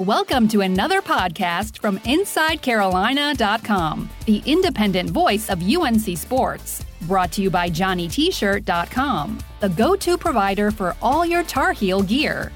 [0.00, 6.84] Welcome to another podcast from InsideCarolina.com, the independent voice of UNC Sports.
[7.02, 12.50] Brought to you by JohnnyT-shirt.com, the go-to provider for all your Tar Heel gear.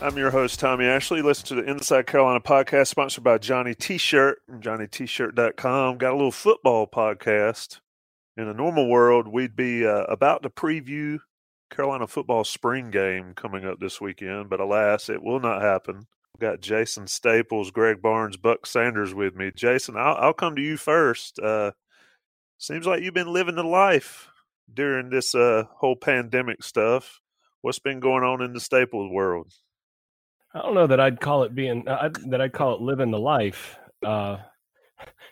[0.00, 1.20] I'm your host, Tommy Ashley.
[1.20, 5.98] Listen to the Inside Carolina podcast sponsored by Johnny T-Shirt and JohnnyT-shirt.com.
[5.98, 7.80] Got a little football podcast.
[8.38, 11.18] In a normal world, we'd be uh, about to preview
[11.68, 16.06] Carolina football spring game coming up this weekend, but alas, it will not happen
[16.42, 19.52] got Jason Staples, Greg Barnes, Buck Sanders with me.
[19.54, 21.38] Jason, I'll, I'll come to you first.
[21.38, 21.70] Uh,
[22.58, 24.28] seems like you've been living the life
[24.72, 27.20] during this uh, whole pandemic stuff.
[27.60, 29.52] What's been going on in the Staples world?
[30.52, 33.20] I don't know that I'd call it being uh, that I'd call it living the
[33.20, 33.78] life.
[34.04, 34.38] Uh,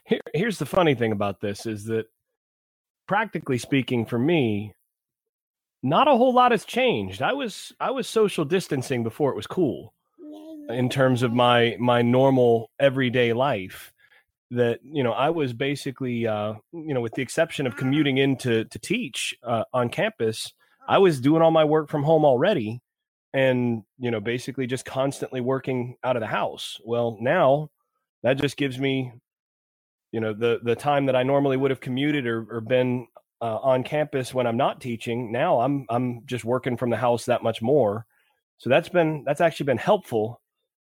[0.05, 2.07] here, here's the funny thing about this is that,
[3.09, 4.75] practically speaking, for me,
[5.83, 7.21] not a whole lot has changed.
[7.21, 9.93] I was I was social distancing before it was cool
[10.73, 13.93] in terms of my my normal everyday life
[14.51, 18.37] that you know I was basically uh, you know with the exception of commuting in
[18.39, 20.53] to to teach uh, on campus,
[20.89, 22.81] I was doing all my work from home already,
[23.33, 26.81] and you know basically just constantly working out of the house.
[26.85, 27.71] Well, now
[28.23, 29.13] that just gives me
[30.13, 33.07] you know the the time that I normally would have commuted or, or been
[33.41, 35.31] uh, on campus when I'm not teaching.
[35.31, 38.05] Now I'm I'm just working from the house that much more.
[38.59, 40.40] So that's been that's actually been helpful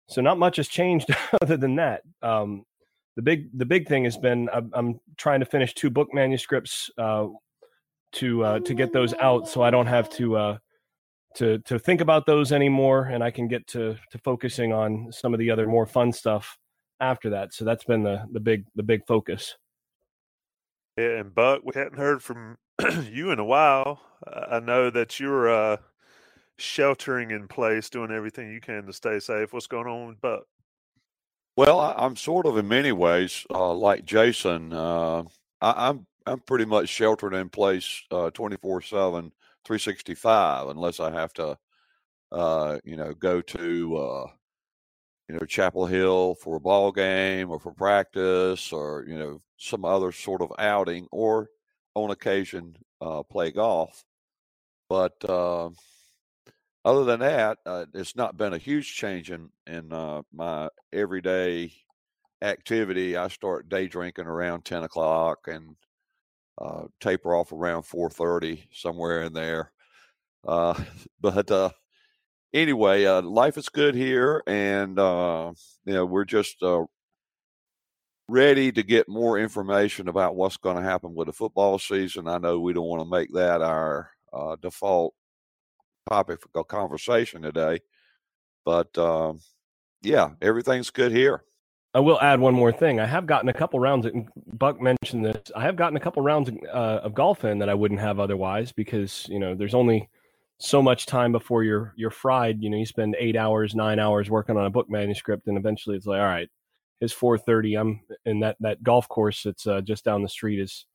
[0.07, 1.09] so not much has changed
[1.41, 2.01] other than that.
[2.21, 2.65] Um,
[3.15, 7.27] the big the big thing has been I'm, trying to finish two book manuscripts uh,
[8.13, 10.57] to uh, to get those out, so I don't have to uh,
[11.35, 15.33] to to think about those anymore, and I can get to to focusing on some
[15.33, 16.57] of the other more fun stuff
[16.99, 17.53] after that.
[17.53, 19.55] So that's been the the big the big focus.
[20.95, 22.57] Yeah, and Buck, we hadn't heard from
[23.11, 23.99] you in a while.
[24.27, 25.77] I know that you're
[26.57, 29.53] sheltering in place, doing everything you can to stay safe.
[29.53, 30.43] What's going on with Buck?
[31.55, 34.73] Well, I, am sort of in many ways uh, like Jason.
[34.73, 35.23] Uh,
[35.61, 39.31] I, am I'm, I'm pretty much sheltered in place uh, 24 7,
[39.65, 41.57] 365, unless I have to,
[42.31, 44.27] uh, you know, go to, uh,
[45.27, 49.83] you know, Chapel Hill for a ball game or for practice or, you know, some
[49.83, 51.49] other sort of outing or
[51.95, 52.77] on occasion
[53.31, 54.03] play golf.
[54.89, 55.23] But
[56.87, 61.73] other than that, uh, it's not been a huge change in in uh, my everyday
[62.41, 63.17] activity.
[63.17, 65.75] I start day drinking around ten o'clock and
[66.57, 69.73] uh, taper off around four thirty, somewhere in there.
[70.47, 70.81] Uh,
[71.19, 71.71] but uh,
[72.53, 76.63] anyway, uh, life is good here, and you know we're just
[78.29, 82.29] ready to get more information about what's going to happen with the football season.
[82.29, 84.09] I know we don't want to make that our
[84.61, 85.13] default
[86.09, 87.79] topic for conversation today.
[88.65, 89.39] But um,
[90.01, 91.43] yeah, everything's good here.
[91.93, 92.99] I will add one more thing.
[92.99, 94.05] I have gotten a couple rounds.
[94.53, 95.51] Buck mentioned this.
[95.55, 98.71] I have gotten a couple rounds uh, of golf in that I wouldn't have otherwise
[98.71, 100.09] because you know there's only
[100.59, 102.61] so much time before you're you're fried.
[102.61, 105.95] You know, you spend eight hours, nine hours working on a book manuscript, and eventually
[105.95, 106.49] it's like, all right,
[107.01, 107.75] it's four thirty.
[107.75, 110.85] I'm in that that golf course that's uh, just down the street is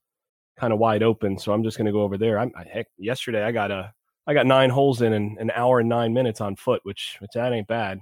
[0.59, 2.39] kind of wide open, so I'm just going to go over there.
[2.39, 2.87] I'm I, heck.
[2.99, 3.93] Yesterday I got a
[4.27, 7.33] I got nine holes in in an hour and nine minutes on foot, which which
[7.35, 7.99] that ain't bad.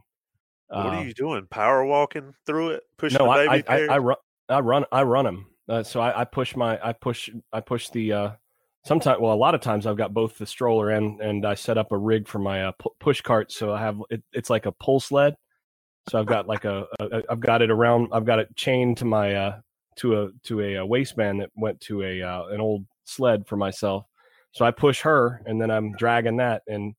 [0.69, 1.47] What uh, are you doing?
[1.51, 3.69] Power walking through it, pushing no, the baby.
[3.69, 4.17] I, I, I, I, run.
[4.49, 4.85] I run.
[4.93, 5.47] I run them.
[5.69, 6.79] Uh, so I, I, push my.
[6.83, 7.31] I push.
[7.53, 8.13] I push the.
[8.13, 8.31] Uh,
[8.85, 11.79] sometimes, well, a lot of times I've got both the stroller and and I set
[11.79, 13.51] up a rig for my uh, push cart.
[13.51, 15.35] So I have it, it's like a pull sled.
[16.09, 18.09] So I've got like a, a I've got it around.
[18.13, 19.61] I've got it chained to my uh
[19.97, 23.57] to a to a, a waistband that went to a uh, an old sled for
[23.57, 24.05] myself
[24.53, 26.63] so I push her, and then I'm dragging that.
[26.67, 26.95] And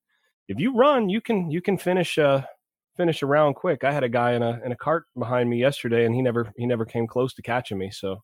[0.47, 2.43] if you run, you can you can finish uh
[2.97, 3.83] finish around quick.
[3.83, 6.51] I had a guy in a in a cart behind me yesterday, and he never
[6.57, 7.91] he never came close to catching me.
[7.91, 8.23] So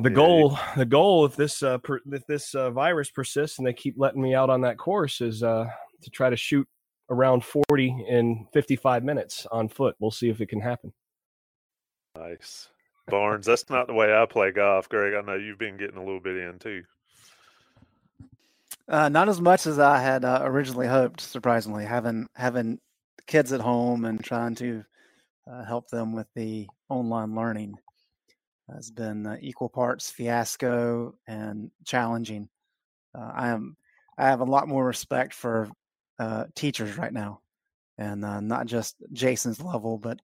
[0.00, 3.72] the goal the goal if this uh per, if this uh, virus persists and they
[3.72, 5.66] keep letting me out on that course is uh
[6.02, 6.68] to try to shoot
[7.10, 9.96] around 40 in 55 minutes on foot.
[9.98, 10.92] We'll see if it can happen.
[12.16, 12.68] Nice.
[13.08, 15.14] Barnes, that's not the way I play golf, Greg.
[15.14, 16.82] I know you've been getting a little bit in too.
[18.88, 21.20] Uh, not as much as I had uh, originally hoped.
[21.20, 22.78] Surprisingly, having having
[23.26, 24.82] kids at home and trying to
[25.50, 27.74] uh, help them with the online learning
[28.74, 32.48] has been uh, equal parts fiasco and challenging.
[33.14, 33.76] Uh, I am
[34.16, 35.68] I have a lot more respect for
[36.18, 37.40] uh, teachers right now,
[37.98, 40.18] and not just Jason's level, but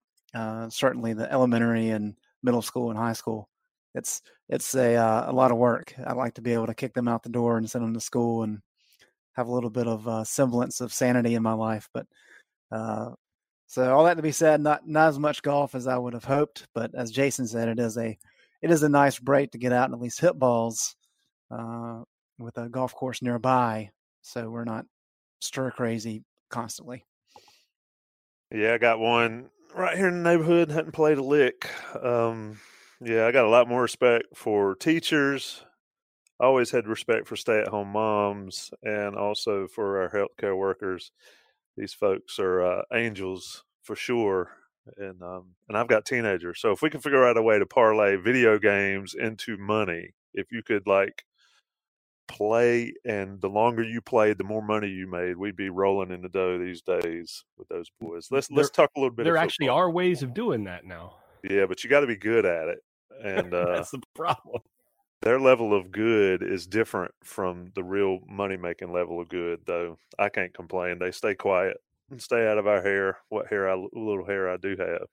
[0.72, 3.50] certainly the elementary and middle school and high school
[3.94, 5.94] it's it's a uh, a lot of work.
[6.06, 8.00] I'd like to be able to kick them out the door and send them to
[8.00, 8.60] school and
[9.34, 11.88] have a little bit of uh, semblance of sanity in my life.
[11.92, 12.06] But
[12.70, 13.10] uh,
[13.66, 16.24] So all that to be said, not not as much golf as I would have
[16.24, 18.16] hoped, but as Jason said, it is a
[18.62, 20.94] it is a nice break to get out and at least hit balls
[21.50, 22.02] uh,
[22.38, 23.90] with a golf course nearby,
[24.22, 24.86] so we're not
[25.40, 27.04] stir crazy constantly.
[28.52, 30.70] Yeah, I got one right here in the neighborhood.
[30.70, 31.68] Hadn't played a lick.
[32.00, 32.60] Um,
[33.04, 35.64] yeah, I got a lot more respect for teachers.
[36.40, 41.12] I always had respect for stay-at-home moms and also for our healthcare workers.
[41.76, 44.50] These folks are uh, angels for sure,
[44.96, 46.60] and um, and I've got teenagers.
[46.60, 50.50] So if we can figure out a way to parlay video games into money, if
[50.52, 51.24] you could like
[52.26, 56.22] play and the longer you played the more money you made we'd be rolling in
[56.22, 59.36] the dough these days with those boys let's There- let's talk a little bit There
[59.36, 59.78] actually football.
[59.80, 61.16] are ways of doing that now.
[61.42, 62.78] yeah but you got to be good at it
[63.22, 64.62] and uh That's the problem.
[65.22, 69.98] their level of good is different from the real money making level of good though
[70.18, 71.78] i can't complain they stay quiet
[72.10, 75.06] and stay out of our hair what hair i little hair i do have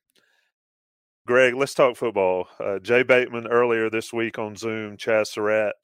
[1.28, 5.76] greg let's talk football uh, jay bateman earlier this week on zoom chaz surratt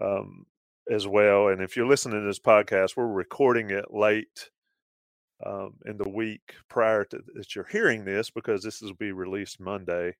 [0.00, 0.46] um,
[0.90, 4.50] as well and if you're listening to this podcast we're recording it late
[5.44, 9.60] um, in the week prior to that you're hearing this because this will be released
[9.60, 10.14] monday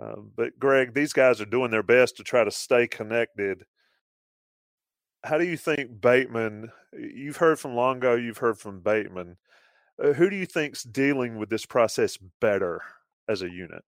[0.00, 3.64] um, but Greg, these guys are doing their best to try to stay connected.
[5.22, 6.70] How do you think Bateman?
[6.92, 9.36] You've heard from Longo, you've heard from Bateman.
[10.02, 12.80] Uh, who do you think's dealing with this process better
[13.28, 13.84] as a unit?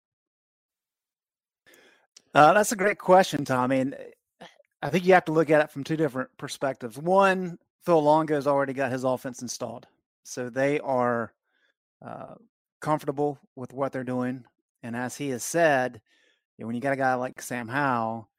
[2.34, 3.80] Uh, that's a great question, Tommy.
[3.80, 3.94] And
[4.42, 4.46] uh,
[4.82, 6.98] I think you have to look at it from two different perspectives.
[6.98, 9.86] One, Phil Longo's already got his offense installed,
[10.24, 11.34] so they are
[12.04, 12.36] uh,
[12.82, 14.44] comfortable with what they're doing.
[14.84, 16.02] And as he has said,
[16.58, 18.30] when you got a guy like Sam Howell,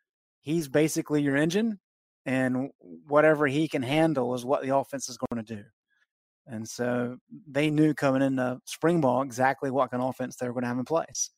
[0.41, 1.79] he's basically your engine,
[2.27, 2.71] and
[3.07, 5.65] whatever he can handle is what the offense is going to do.
[6.47, 7.17] And so
[7.49, 10.69] they knew coming into spring ball exactly what kind of offense they were going to
[10.69, 11.31] have in place.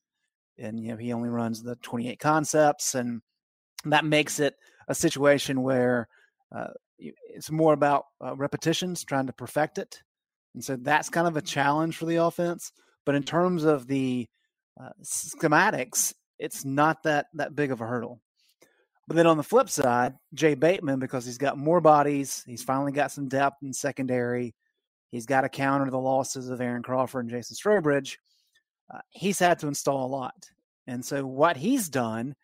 [0.59, 3.21] And you know, he only runs the 28 concepts, and
[3.85, 4.55] that makes it
[4.89, 6.09] a situation where
[6.55, 6.69] uh,
[6.99, 10.03] it's more about uh, repetitions, trying to perfect it.
[10.55, 12.73] And so that's kind of a challenge for the offense.
[13.05, 14.29] But in terms of the
[14.81, 18.21] uh, schematics, it's not that that big of a hurdle.
[19.09, 22.93] But then on the flip side, Jay Bateman, because he's got more bodies, he's finally
[22.93, 24.55] got some depth in secondary.
[25.11, 28.17] He's got to counter the losses of Aaron Crawford and Jason Strowbridge.
[28.93, 30.51] Uh, he's had to install a lot.
[30.87, 32.35] And so what he's done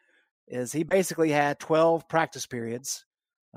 [0.47, 3.05] is he basically had 12 practice periods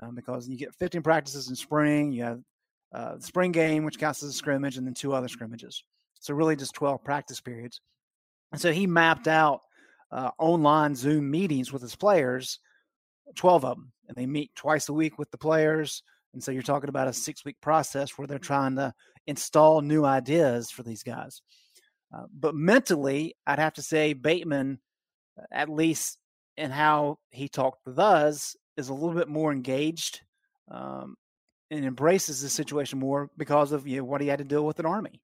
[0.02, 2.12] um, because you get 15 practices in spring.
[2.12, 2.42] You have
[2.94, 5.84] uh, the spring game, which counts as a scrimmage, and then two other scrimmages.
[6.20, 7.82] So really just 12 practice periods.
[8.52, 9.62] And so he mapped out
[10.12, 12.60] uh, online Zoom meetings with his players,
[13.36, 16.04] 12 of them, and they meet twice a week with the players.
[16.34, 18.94] And so you're talking about a six week process where they're trying to
[19.28, 21.42] install new ideas for these guys.
[22.14, 24.80] Uh, but mentally, I'd have to say Bateman,
[25.40, 26.18] uh, at least
[26.58, 30.22] in how he talked with us, is a little bit more engaged
[30.70, 31.16] um,
[31.70, 34.80] and embraces the situation more because of you know, what he had to deal with
[34.80, 35.22] an army.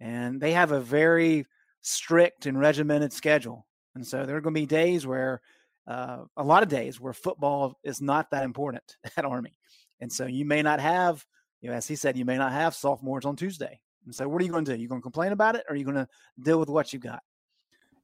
[0.00, 1.46] And they have a very
[1.82, 3.66] strict and regimented schedule.
[3.94, 5.40] And so there are going to be days where,
[5.86, 9.58] uh, a lot of days where football is not that important at Army.
[10.00, 11.24] And so you may not have,
[11.60, 13.80] you know, as he said, you may not have sophomores on Tuesday.
[14.04, 14.80] And so what are you going to do?
[14.80, 16.08] You're going to complain about it or are you going to
[16.40, 17.22] deal with what you've got?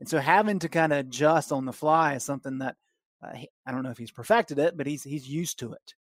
[0.01, 2.77] And so having to kind of adjust on the fly is something that
[3.23, 5.95] uh, he, I don't know if he's perfected it, but he's he's used to it.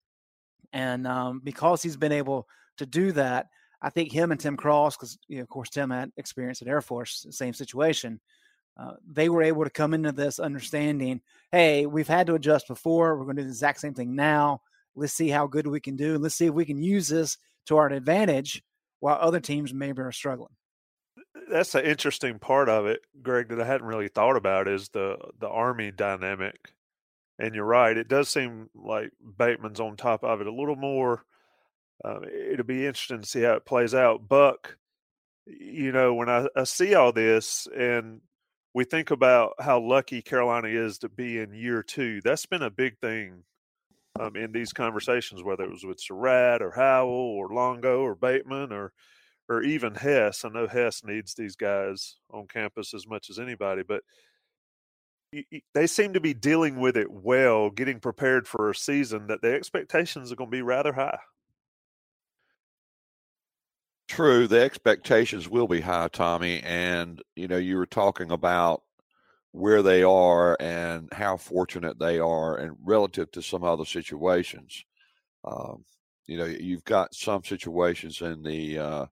[0.73, 2.47] And um, because he's been able
[2.77, 3.47] to do that,
[3.81, 6.67] I think him and Tim Cross, because you know, of course Tim had experience at
[6.67, 8.19] Air Force, same situation.
[8.77, 13.17] Uh, they were able to come into this understanding, hey, we've had to adjust before.
[13.17, 14.61] We're going to do the exact same thing now.
[14.95, 16.15] Let's see how good we can do.
[16.15, 18.61] and Let's see if we can use this to our advantage
[18.99, 20.53] while other teams maybe are struggling.
[21.49, 25.17] That's the interesting part of it, Greg, that I hadn't really thought about is the
[25.39, 26.71] the army dynamic.
[27.37, 31.23] And you're right; it does seem like Bateman's on top of it a little more.
[32.03, 32.21] Uh,
[32.51, 34.27] it'll be interesting to see how it plays out.
[34.27, 34.77] Buck,
[35.45, 38.21] you know, when I, I see all this and
[38.73, 42.69] we think about how lucky Carolina is to be in year two, that's been a
[42.69, 43.43] big thing
[44.19, 48.71] um, in these conversations, whether it was with Surratt or Howell or Longo or Bateman
[48.71, 48.91] or
[49.47, 50.43] or even Hess.
[50.43, 54.01] I know Hess needs these guys on campus as much as anybody, but
[55.73, 59.53] they seem to be dealing with it well, getting prepared for a season that the
[59.53, 61.19] expectations are going to be rather high.
[64.07, 66.61] True, the expectations will be high, Tommy.
[66.61, 68.83] And, you know, you were talking about
[69.51, 74.85] where they are and how fortunate they are and relative to some other situations.
[75.43, 75.85] Um,
[76.27, 79.05] you know, you've got some situations in the uh,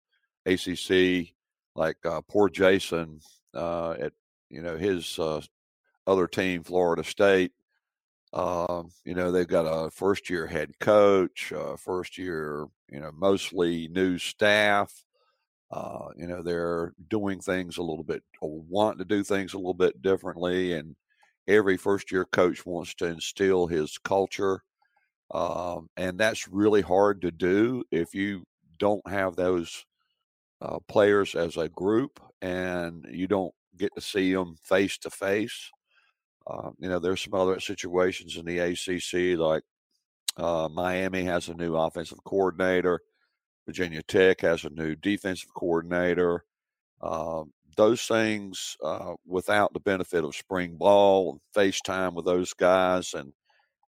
[0.46, 1.34] ACC
[1.76, 3.20] like uh, poor Jason
[3.54, 4.14] uh, at
[4.50, 5.42] you know his uh,
[6.06, 7.52] other team, Florida State.
[8.34, 13.12] Uh, you know they've got a first year head coach, uh, first year you know
[13.14, 15.06] mostly new staff.
[15.72, 19.58] Uh, you know they're doing things a little bit, or want to do things a
[19.58, 20.96] little bit differently, and
[21.48, 24.62] every first year coach wants to instill his culture.
[25.32, 28.44] Um, and that's really hard to do if you
[28.80, 29.86] don't have those
[30.62, 35.70] uh, players as a group and you don't get to see them face to face.
[36.80, 39.64] You know, there's some other situations in the ACC, like
[40.38, 43.02] uh, Miami has a new offensive coordinator,
[43.66, 46.44] Virginia Tech has a new defensive coordinator.
[47.02, 47.44] Uh,
[47.76, 53.34] those things, uh, without the benefit of spring ball, FaceTime with those guys, and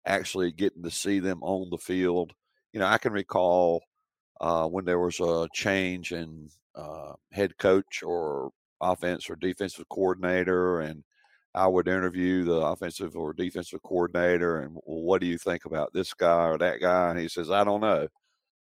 [0.06, 2.32] actually getting to see them on the field.
[2.72, 3.82] You know, I can recall
[4.40, 10.80] uh, when there was a change in uh, head coach or offense or defensive coordinator,
[10.80, 11.04] and
[11.56, 15.92] I would interview the offensive or defensive coordinator, and well, what do you think about
[15.94, 17.10] this guy or that guy?
[17.10, 18.08] And he says, I don't know.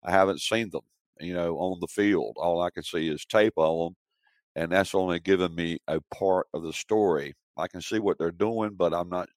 [0.03, 0.83] I haven't seen them,
[1.21, 2.37] you know, on the field.
[2.39, 3.95] All I can see is tape on them,
[4.55, 7.35] and that's only given me a part of the story.
[7.57, 9.29] I can see what they're doing, but I'm not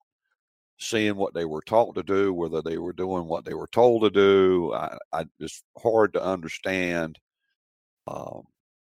[0.79, 4.03] seeing what they were taught to do, whether they were doing what they were told
[4.03, 4.73] to do.
[4.73, 7.19] I, I it's hard to understand
[8.07, 8.43] um,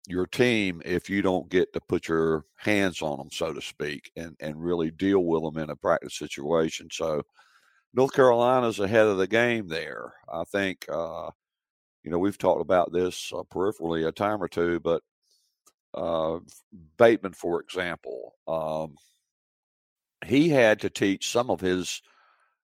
[0.09, 4.11] your team if you don't get to put your hands on them, so to speak,
[4.16, 6.88] and and really deal with them in a practice situation.
[6.90, 7.23] So
[7.94, 10.14] North Carolina's ahead of the game there.
[10.32, 10.87] I think.
[10.90, 11.30] Uh,
[12.04, 15.02] you know, we've talked about this uh, peripherally a time or two, but
[15.94, 16.38] uh,
[16.99, 18.97] Bateman, for example, um,
[20.25, 22.02] he had to teach some of his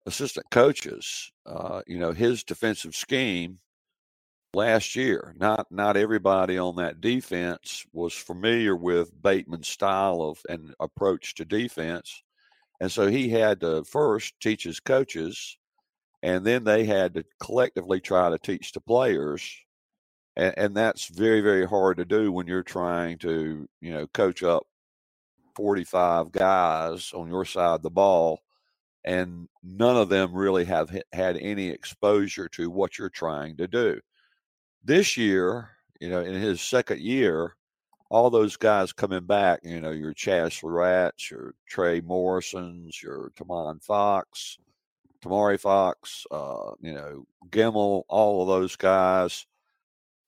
[0.07, 3.59] assistant coaches, uh, you know, his defensive scheme
[4.55, 5.35] last year.
[5.39, 11.45] Not not everybody on that defense was familiar with Bateman's style of and approach to
[11.45, 12.23] defense,
[12.81, 15.59] and so he had to first teach his coaches,
[16.23, 19.57] and then they had to collectively try to teach the players.
[20.37, 24.43] And, and that's very, very hard to do when you're trying to, you know, coach
[24.43, 24.65] up
[25.57, 28.41] 45 guys on your side of the ball,
[29.05, 34.01] and none of them really have had any exposure to what you're trying to do.
[34.85, 37.57] This year, you know, in his second year,
[38.11, 43.83] all those guys coming back, you know, your Chaz Surratts, your Trey Morrisons, your Tomon
[43.83, 44.59] Fox,
[45.25, 49.47] Tamari Fox, uh, you know, Gemmel, all of those guys,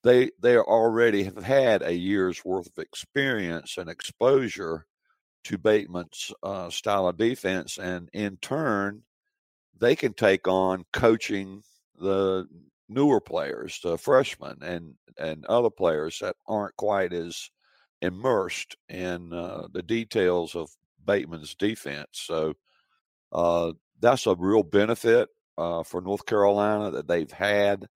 [0.02, 4.86] they they already have had a year's worth of experience and exposure
[5.44, 9.02] to Bateman's uh, style of defense, and in turn,
[9.78, 11.62] they can take on coaching
[12.00, 12.48] the
[12.88, 17.50] newer players, the freshmen, and and other players that aren't quite as
[18.02, 20.68] immersed in uh, the details of
[21.04, 22.08] Bateman's defense.
[22.12, 22.54] So
[23.32, 27.86] uh, that's a real benefit uh, for North Carolina that they've had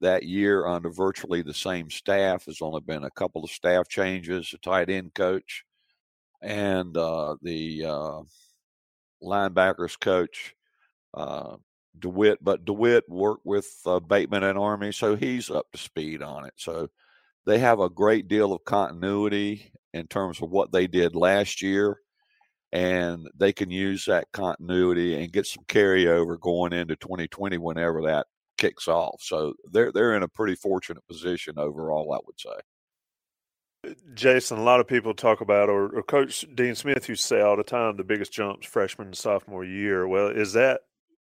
[0.00, 2.44] that year under virtually the same staff.
[2.44, 5.64] There's only been a couple of staff changes, a tight end coach,
[6.42, 8.20] and uh, the uh,
[9.22, 10.54] linebackers coach
[11.14, 11.56] uh,
[11.98, 12.42] DeWitt.
[12.42, 16.54] But DeWitt worked with uh, Bateman and Army, so he's up to speed on it.
[16.56, 16.88] So
[17.46, 21.98] they have a great deal of continuity in terms of what they did last year,
[22.72, 28.26] and they can use that continuity and get some carryover going into 2020 whenever that
[28.58, 29.20] kicks off.
[29.20, 32.60] So they're they're in a pretty fortunate position overall, I would say.
[34.14, 37.40] Jason, a lot of people talk about, or, or Coach Dean Smith used to say
[37.42, 40.08] all the time, the biggest jumps freshman and sophomore year.
[40.08, 40.80] Well, is that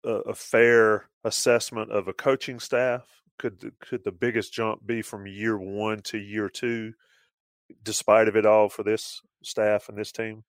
[0.03, 3.03] a, a fair assessment of a coaching staff?
[3.39, 6.93] Could could the biggest jump be from year one to year two,
[7.83, 10.43] despite of it all, for this staff and this team?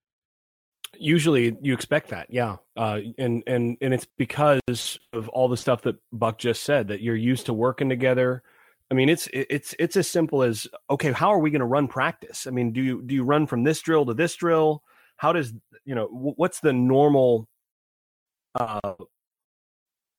[0.98, 5.82] Usually, you expect that, yeah, uh, and and and it's because of all the stuff
[5.82, 8.42] that Buck just said that you're used to working together
[8.90, 11.88] I mean, it's it's it's as simple as okay, how are we going to run
[11.88, 12.46] practice?
[12.46, 14.82] I mean, do you do you run from this drill to this drill?
[15.16, 15.52] How does
[15.84, 17.48] you know what's the normal
[18.54, 18.94] uh,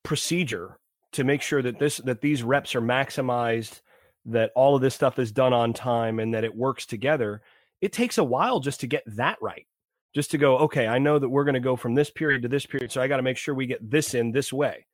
[0.09, 0.79] procedure
[1.11, 3.81] to make sure that this that these reps are maximized,
[4.25, 7.43] that all of this stuff is done on time, and that it works together?
[7.79, 9.67] It takes a while just to get that right.
[10.15, 12.47] Just to go, okay, I know that we're going to go from this period to
[12.47, 14.87] this period, so I got to make sure we get this in this way,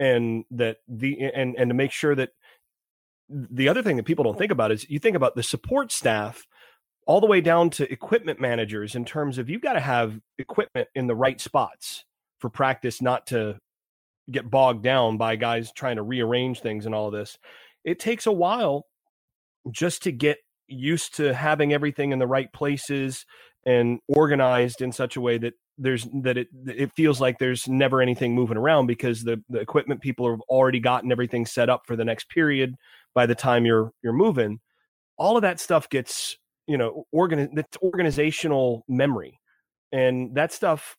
[0.00, 2.30] and that the and and to make sure that
[3.28, 6.46] the other thing that people don't think about is you think about the support staff
[7.06, 10.88] all the way down to equipment managers in terms of you've got to have equipment
[10.94, 12.06] in the right spots
[12.38, 13.58] for practice not to
[14.30, 17.38] get bogged down by guys trying to rearrange things and all this.
[17.84, 18.86] It takes a while
[19.70, 23.24] just to get used to having everything in the right places
[23.64, 28.02] and organized in such a way that there's that it it feels like there's never
[28.02, 31.96] anything moving around because the the equipment people have already gotten everything set up for
[31.96, 32.74] the next period
[33.14, 34.58] by the time you're you're moving
[35.16, 39.38] all of that stuff gets you know organ that's organizational memory
[39.92, 40.96] and that stuff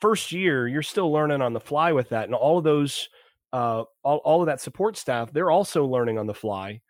[0.00, 3.08] first year you're still learning on the fly with that and all of those
[3.52, 6.80] uh all, all of that support staff they're also learning on the fly.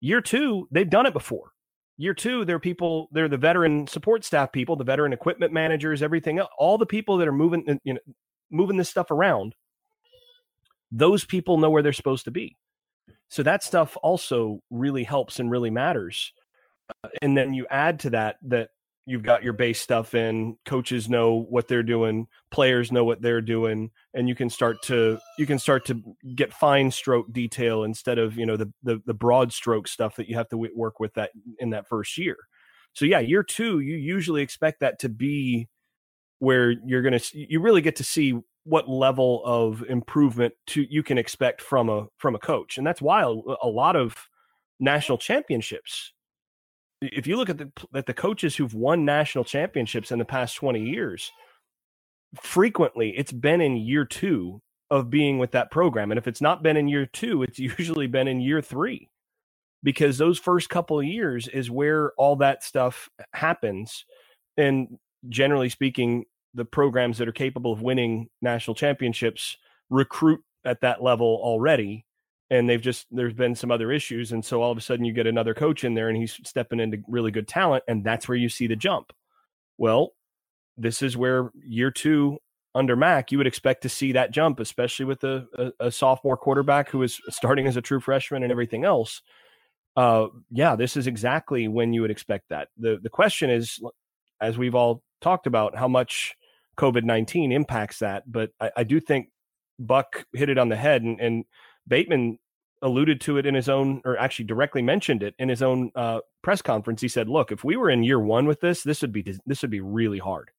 [0.00, 1.50] Year two they've done it before.
[1.96, 6.40] Year two they're people they're the veteran support staff people the veteran equipment managers everything
[6.58, 8.00] all the people that are moving you know
[8.50, 9.54] moving this stuff around
[10.94, 12.56] those people know where they're supposed to be.
[13.28, 16.32] So that stuff also really helps and really matters.
[17.02, 18.70] Uh, and then you add to that that
[19.06, 23.40] you've got your base stuff in coaches know what they're doing players know what they're
[23.40, 26.00] doing and you can start to you can start to
[26.34, 30.28] get fine stroke detail instead of you know the the, the broad stroke stuff that
[30.28, 32.36] you have to work with that in that first year.
[32.94, 35.68] So yeah year two you usually expect that to be
[36.38, 41.18] where you're to you really get to see what level of improvement to you can
[41.18, 43.28] expect from a from a coach and that's why a,
[43.62, 44.16] a lot of
[44.80, 46.13] national championships
[47.00, 50.56] if you look at the at the coaches who've won national championships in the past
[50.56, 51.32] 20 years
[52.40, 54.60] frequently it's been in year 2
[54.90, 58.06] of being with that program and if it's not been in year 2 it's usually
[58.06, 59.08] been in year 3
[59.82, 64.04] because those first couple of years is where all that stuff happens
[64.56, 64.98] and
[65.28, 66.24] generally speaking
[66.54, 69.56] the programs that are capable of winning national championships
[69.90, 72.04] recruit at that level already
[72.50, 75.12] and they've just there's been some other issues and so all of a sudden you
[75.12, 78.36] get another coach in there and he's stepping into really good talent and that's where
[78.36, 79.12] you see the jump.
[79.78, 80.10] Well
[80.76, 82.38] this is where year two
[82.74, 86.36] under Mack you would expect to see that jump especially with a, a, a sophomore
[86.36, 89.22] quarterback who is starting as a true freshman and everything else.
[89.96, 92.68] Uh yeah this is exactly when you would expect that.
[92.76, 93.80] The the question is
[94.40, 96.34] as we've all talked about how much
[96.76, 99.28] covid-19 impacts that but i, I do think
[99.78, 101.44] buck hit it on the head and, and
[101.86, 102.38] Bateman
[102.82, 106.20] alluded to it in his own, or actually directly mentioned it in his own uh,
[106.42, 107.00] press conference.
[107.00, 109.62] He said, "Look, if we were in year one with this, this would be this
[109.62, 110.50] would be really hard."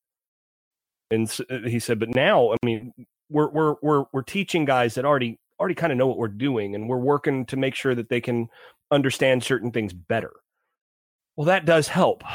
[1.12, 2.94] And uh, he said, "But now, I mean,
[3.30, 6.76] we're we're we're we're teaching guys that already already kind of know what we're doing,
[6.76, 8.50] and we're working to make sure that they can
[8.92, 10.34] understand certain things better."
[11.36, 12.24] Well, that does help.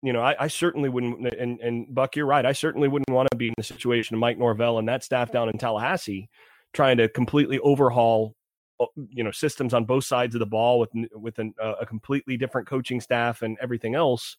[0.00, 2.46] You know, I, I certainly wouldn't, and, and Buck, you're right.
[2.46, 5.32] I certainly wouldn't want to be in the situation of Mike Norvell and that staff
[5.32, 6.28] down in Tallahassee
[6.72, 8.34] trying to completely overhaul
[8.80, 11.86] uh, you know systems on both sides of the ball with with an, uh, a
[11.86, 14.36] completely different coaching staff and everything else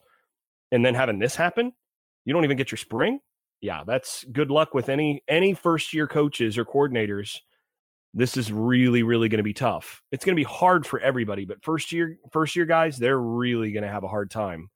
[0.72, 1.74] and then having this happen
[2.26, 3.20] you don't even get your spring?
[3.62, 7.40] Yeah that's good luck with any any first year coaches or coordinators.
[8.14, 10.02] This is really really going to be tough.
[10.12, 13.72] It's going to be hard for everybody but first year first year guys they're really
[13.72, 14.70] going to have a hard time.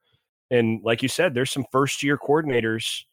[0.52, 3.04] And like you said there's some first year coordinators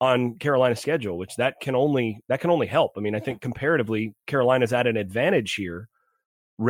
[0.00, 2.92] on Carolina's schedule, which that can only that can only help.
[2.96, 5.88] I mean, I think comparatively, Carolina's at an advantage here,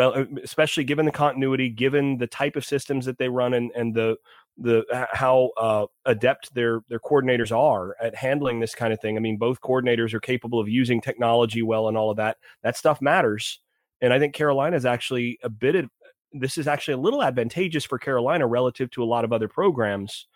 [0.01, 3.95] uh, especially given the continuity, given the type of systems that they run, and and
[3.95, 4.17] the
[4.57, 9.17] the how uh, adept their their coordinators are at handling this kind of thing.
[9.17, 12.38] I mean, both coordinators are capable of using technology well, and all of that.
[12.62, 13.61] That stuff matters,
[14.01, 15.75] and I think Carolina is actually a bit.
[15.75, 15.91] Of,
[16.33, 20.27] this is actually a little advantageous for Carolina relative to a lot of other programs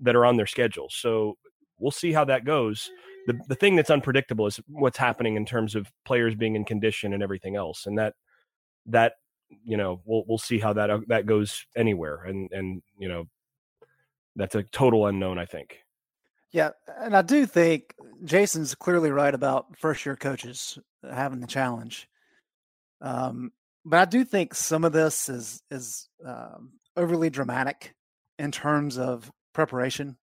[0.00, 0.88] that are on their schedule.
[0.90, 1.36] So
[1.78, 2.90] we'll see how that goes.
[3.26, 7.12] The the thing that's unpredictable is what's happening in terms of players being in condition
[7.12, 8.14] and everything else, and that
[8.86, 9.14] that
[9.64, 13.24] you know we'll we'll see how that uh, that goes anywhere, and and you know
[14.36, 15.80] that's a total unknown, I think.
[16.52, 22.08] Yeah, and I do think Jason's clearly right about first year coaches having the challenge.
[23.00, 23.52] Um,
[23.84, 27.94] but I do think some of this is is um, overly dramatic
[28.38, 30.16] in terms of preparation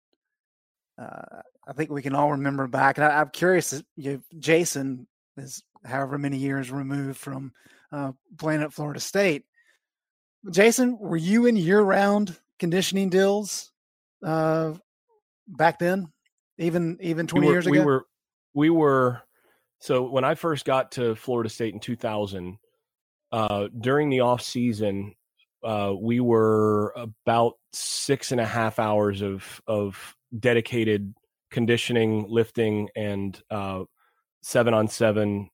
[1.00, 3.82] uh, I think we can all remember back, and I, am curious.
[3.96, 7.52] You, Jason is however many years removed from
[7.92, 9.44] uh, playing at Florida State.
[10.50, 13.72] Jason, were you in year-round conditioning deals
[14.24, 14.72] uh,
[15.46, 16.08] back then?
[16.58, 18.06] Even even 20 we were, years ago, we were
[18.54, 19.22] we were.
[19.78, 22.58] So when I first got to Florida State in 2000,
[23.32, 25.14] uh, during the off season,
[25.62, 31.14] uh, we were about six and a half hours of of dedicated
[31.50, 33.84] conditioning, lifting, and uh,
[34.42, 35.50] seven on seven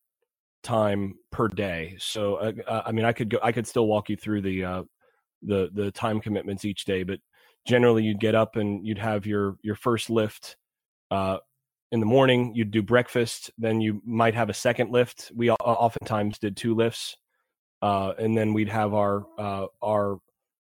[0.62, 1.97] time per day.
[1.99, 4.64] So uh, uh, I mean, I could go, I could still walk you through the
[4.64, 4.83] uh,
[5.42, 7.21] the the time commitments each day, but
[7.66, 10.57] generally you'd get up and you'd have your your first lift
[11.11, 11.38] uh,
[11.92, 12.55] in the morning.
[12.55, 15.31] You'd do breakfast, then you might have a second lift.
[15.35, 17.16] We oftentimes did two lifts,
[17.83, 20.19] uh, and then we'd have our uh, our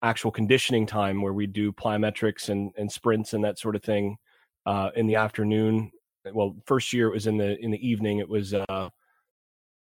[0.02, 4.18] actual conditioning time where we do plyometrics and, and sprints and that sort of thing
[4.66, 5.92] uh, in the afternoon.
[6.32, 8.20] Well, first year it was in the in the evening.
[8.20, 8.90] It was uh,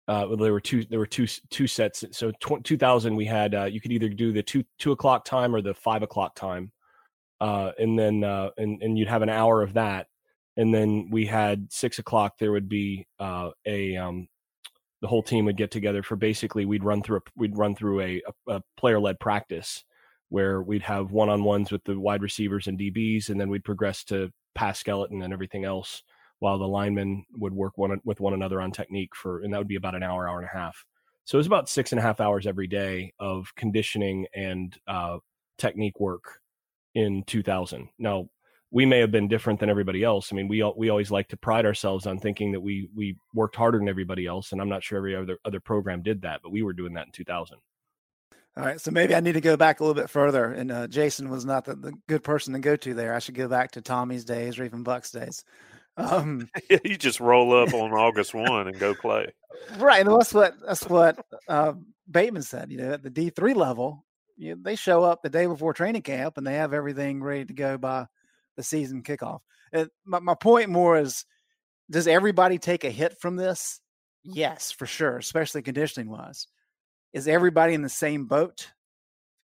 [0.07, 2.05] uh, there were two there were two two sets.
[2.13, 5.55] So tw- 2000 we had uh, you could either do the two two o'clock time
[5.55, 6.73] or the five o'clock time,
[7.41, 10.09] uh, and then uh, and and you'd have an hour of that,
[10.57, 12.39] and then we had six o'clock.
[12.39, 14.29] There would be uh, a um,
[15.05, 18.01] the whole team would get together for basically we'd run through a, we'd run through
[18.01, 19.85] a, a, a player led practice
[20.31, 23.65] where we'd have one on ones with the wide receivers and DBs, and then we'd
[23.65, 26.03] progress to pass skeleton and everything else
[26.39, 29.69] while the linemen would work one with one another on technique for, and that would
[29.69, 30.87] be about an hour, hour and a half.
[31.27, 35.19] So it was about six and a half hours every day of conditioning and uh,
[35.59, 36.41] technique work
[36.95, 37.91] in 2000.
[37.99, 38.31] Now,
[38.75, 40.31] we may have been different than everybody else.
[40.33, 43.55] I mean, we we always like to pride ourselves on thinking that we we worked
[43.55, 46.51] harder than everybody else, and I'm not sure every other other program did that, but
[46.51, 47.57] we were doing that in 2000.
[48.57, 50.47] All right, so maybe I need to go back a little bit further.
[50.47, 53.13] And uh, Jason was not the, the, good person to go to there.
[53.13, 55.43] I should go back to Tommy's days or even Buck's days.
[55.97, 56.49] Um,
[56.85, 59.33] you just roll up on August one and go play.
[59.79, 61.75] Right, and that's what that's what uh,
[62.11, 62.73] Bateman said.
[62.73, 64.05] You know, at the D three level,
[64.37, 67.55] you they show up the day before training camp and they have everything ready to
[67.55, 68.07] go by
[68.57, 69.41] the season kickoff.
[70.05, 71.25] My, my point more is,
[71.91, 73.81] does everybody take a hit from this?
[74.23, 76.47] Yes, for sure, especially conditioning wise.
[77.13, 78.71] Is everybody in the same boat?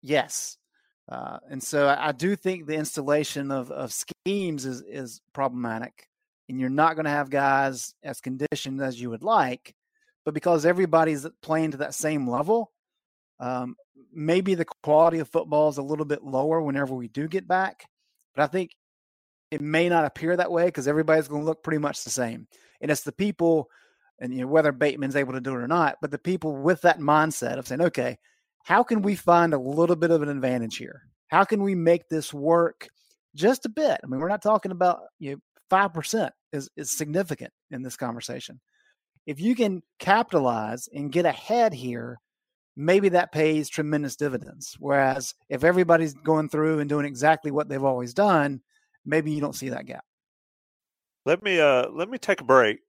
[0.02, 0.56] Yes.
[1.10, 6.08] Uh, and so I do think the installation of, of schemes is, is problematic.
[6.48, 9.74] And you're not going to have guys as conditioned as you would like.
[10.24, 12.72] But because everybody's playing to that same level,
[13.38, 13.76] um,
[14.12, 17.84] maybe the quality of football is a little bit lower whenever we do get back.
[18.34, 18.72] But I think
[19.50, 22.46] it may not appear that way because everybody's going to look pretty much the same.
[22.80, 23.68] And it's the people
[24.20, 26.82] and you know whether Bateman's able to do it or not, but the people with
[26.82, 28.18] that mindset of saying, okay,
[28.62, 31.02] how can we find a little bit of an advantage here?
[31.28, 32.88] How can we make this work
[33.34, 33.98] just a bit?
[34.02, 35.38] I mean, we're not talking about you know
[35.70, 38.60] five percent is is significant in this conversation.
[39.26, 42.18] If you can capitalize and get ahead here,
[42.76, 44.76] maybe that pays tremendous dividends.
[44.78, 48.60] Whereas if everybody's going through and doing exactly what they've always done,
[49.04, 50.04] maybe you don't see that gap.
[51.26, 52.80] Let me uh let me take a break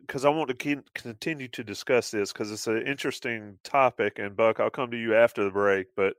[0.00, 4.18] because I want to keep, continue to discuss this because it's an interesting topic.
[4.18, 6.14] And Buck, I'll come to you after the break, but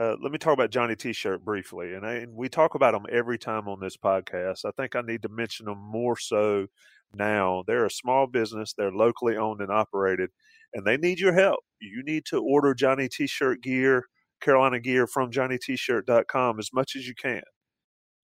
[0.00, 1.94] uh, let me talk about Johnny T-shirt briefly.
[1.94, 4.64] And, I, and, we talk about them every time on this podcast.
[4.64, 6.68] I think I need to mention them more so
[7.12, 7.64] now.
[7.66, 8.72] They're a small business.
[8.72, 10.30] They're locally owned and operated,
[10.72, 11.60] and they need your help.
[11.80, 14.04] You need to order Johnny T-shirt gear,
[14.40, 17.42] Carolina gear from JohnnyT-shirt.com as much as you can.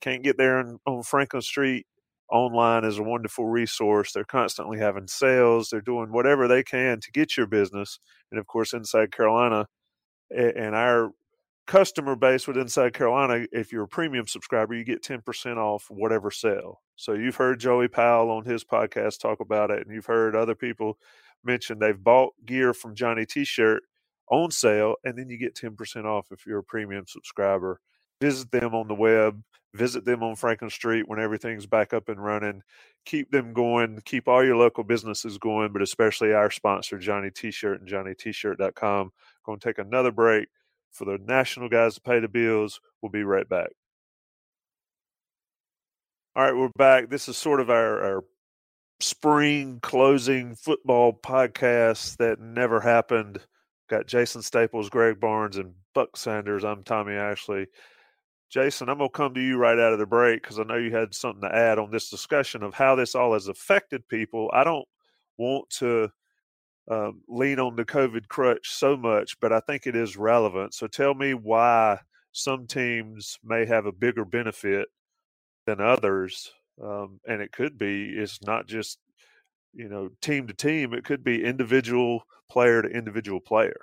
[0.02, 1.86] Can't get there on, on Franklin Street
[2.30, 4.14] online is a wonderful resource.
[4.14, 5.70] They're constantly having sales.
[5.70, 8.00] They're doing whatever they can to get your business.
[8.32, 9.68] And of course, Inside Carolina
[10.30, 11.12] and our
[11.68, 16.32] customer base with Inside Carolina, if you're a premium subscriber, you get 10% off whatever
[16.32, 16.82] sale.
[16.96, 20.56] So you've heard Joey Powell on his podcast talk about it, and you've heard other
[20.56, 20.98] people
[21.44, 23.84] mention they've bought gear from Johnny T shirt
[24.30, 27.80] on sale, and then you get 10% off if you're a premium subscriber.
[28.22, 32.24] Visit them on the web visit them on Franklin Street when everything's back up and
[32.24, 32.62] running.
[33.06, 34.02] Keep them going.
[34.06, 39.12] Keep all your local businesses going, but especially our sponsor, Johnny T-shirt and JohnnyT-shirt.com.
[39.46, 40.50] Going to take another break
[40.92, 42.80] for the national guys to pay the bills.
[43.02, 43.70] We'll be right back.
[46.36, 47.10] All right, we're back.
[47.10, 48.24] This is sort of our, our
[49.00, 53.40] spring closing football podcast that never happened.
[53.90, 56.64] Got Jason Staples, Greg Barnes, and Buck Sanders.
[56.64, 57.68] I'm Tommy Ashley.
[58.52, 60.76] Jason, I'm going to come to you right out of the break because I know
[60.76, 64.52] you had something to add on this discussion of how this all has affected people.
[64.54, 64.86] I don't
[65.38, 66.10] want to
[66.90, 70.74] um, lean on the COVID crutch so much, but I think it is relevant.
[70.74, 72.00] So tell me why
[72.34, 74.90] some teams may have a bigger benefit
[75.66, 76.52] than others.
[76.84, 79.00] Um, and it could be, it's not just,
[79.74, 83.80] you know, team to team, it could be individual player to individual player.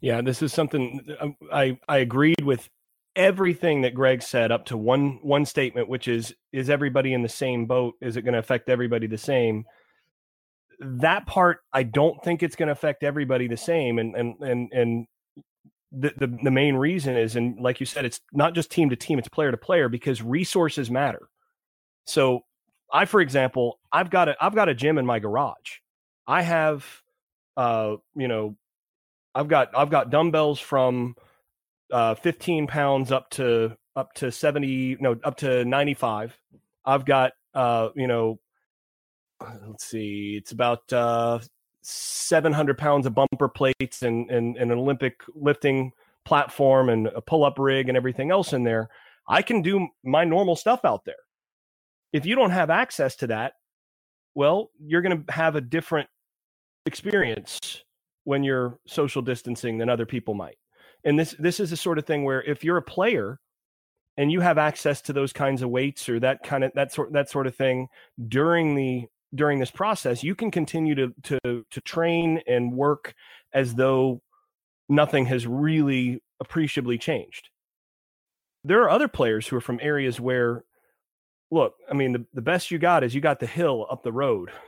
[0.00, 2.68] Yeah, this is something um, I, I agreed with
[3.16, 7.28] everything that Greg said up to one one statement, which is is everybody in the
[7.28, 7.94] same boat?
[8.00, 9.64] Is it going to affect everybody the same?
[10.80, 14.72] That part, I don't think it's going to affect everybody the same, and and and
[14.72, 15.06] and
[15.92, 18.96] the, the the main reason is, and like you said, it's not just team to
[18.96, 21.28] team; it's player to player because resources matter.
[22.06, 22.40] So,
[22.92, 25.78] I, for example, I've got a I've got a gym in my garage.
[26.26, 26.86] I have,
[27.56, 28.56] uh, you know,
[29.34, 31.14] I've got I've got dumbbells from
[31.92, 36.36] uh, 15 pounds up to up to 70 no up to 95
[36.86, 38.40] i've got uh you know
[39.66, 41.38] let's see it's about uh
[41.82, 45.92] 700 pounds of bumper plates and and, and an olympic lifting
[46.24, 48.88] platform and a pull up rig and everything else in there,
[49.28, 51.14] I can do my normal stuff out there.
[52.12, 53.54] If you don't have access to that,
[54.34, 56.08] well, you're going to have a different
[56.86, 57.82] experience
[58.24, 60.56] when you're social distancing than other people might.
[61.04, 63.40] And this this is the sort of thing where if you're a player
[64.16, 67.12] and you have access to those kinds of weights or that kind of that sort
[67.12, 67.88] that sort of thing
[68.28, 73.14] during the during this process, you can continue to to to train and work
[73.52, 74.20] as though
[74.88, 77.48] nothing has really appreciably changed.
[78.64, 80.64] There are other players who are from areas where
[81.50, 84.12] look, I mean the, the best you got is you got the hill up the
[84.12, 84.50] road.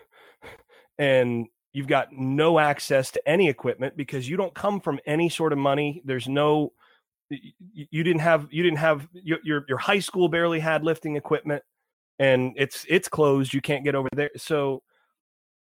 [0.96, 5.52] And you've got no access to any equipment because you don't come from any sort
[5.52, 6.00] of money.
[6.04, 6.72] There's no
[7.28, 11.62] you didn't have you didn't have your your high school barely had lifting equipment
[12.18, 14.82] and it's it's closed you can't get over there so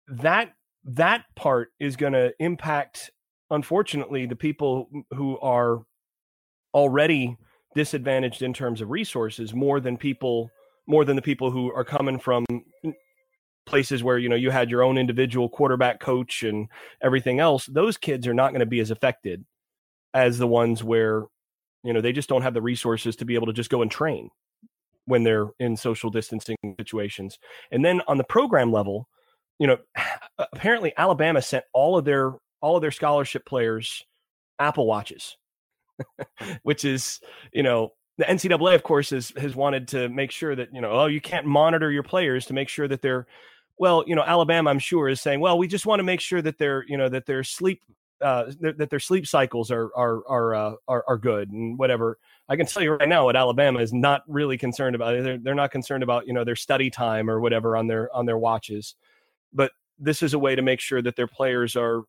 [0.07, 3.09] that that part is going to impact
[3.49, 5.81] unfortunately the people who are
[6.73, 7.35] already
[7.73, 10.51] disadvantaged in terms of resources more than people
[10.87, 12.45] more than the people who are coming from
[13.65, 16.67] places where you know you had your own individual quarterback coach and
[17.01, 19.43] everything else those kids are not going to be as affected
[20.13, 21.25] as the ones where
[21.85, 23.91] you know, they just don't have the resources to be able to just go and
[23.91, 24.31] train
[25.05, 27.37] when they're in social distancing situations.
[27.71, 29.07] And then on the program level,
[29.59, 29.77] you know,
[30.39, 34.03] apparently Alabama sent all of their all of their scholarship players
[34.57, 35.37] Apple watches,
[36.63, 37.19] which is,
[37.53, 40.91] you know, the NCAA, of course, has has wanted to make sure that you know,
[40.91, 43.27] oh, you can't monitor your players to make sure that they're,
[43.77, 46.41] well, you know, Alabama, I'm sure, is saying, well, we just want to make sure
[46.41, 47.81] that they're, you know, that their sleep
[48.21, 52.17] uh, that their sleep cycles are are are, uh, are are good and whatever.
[52.47, 55.21] I can tell you right now, what Alabama is not really concerned about.
[55.21, 58.25] They're they're not concerned about you know their study time or whatever on their on
[58.25, 58.95] their watches,
[59.53, 62.03] but this is a way to make sure that their players are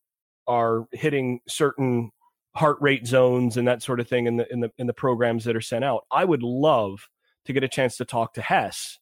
[0.46, 2.12] are hitting certain
[2.54, 5.44] heart rate zones and that sort of thing in the in the in the programs
[5.44, 6.04] that are sent out.
[6.10, 7.08] I would love
[7.46, 8.98] to get a chance to talk to Hess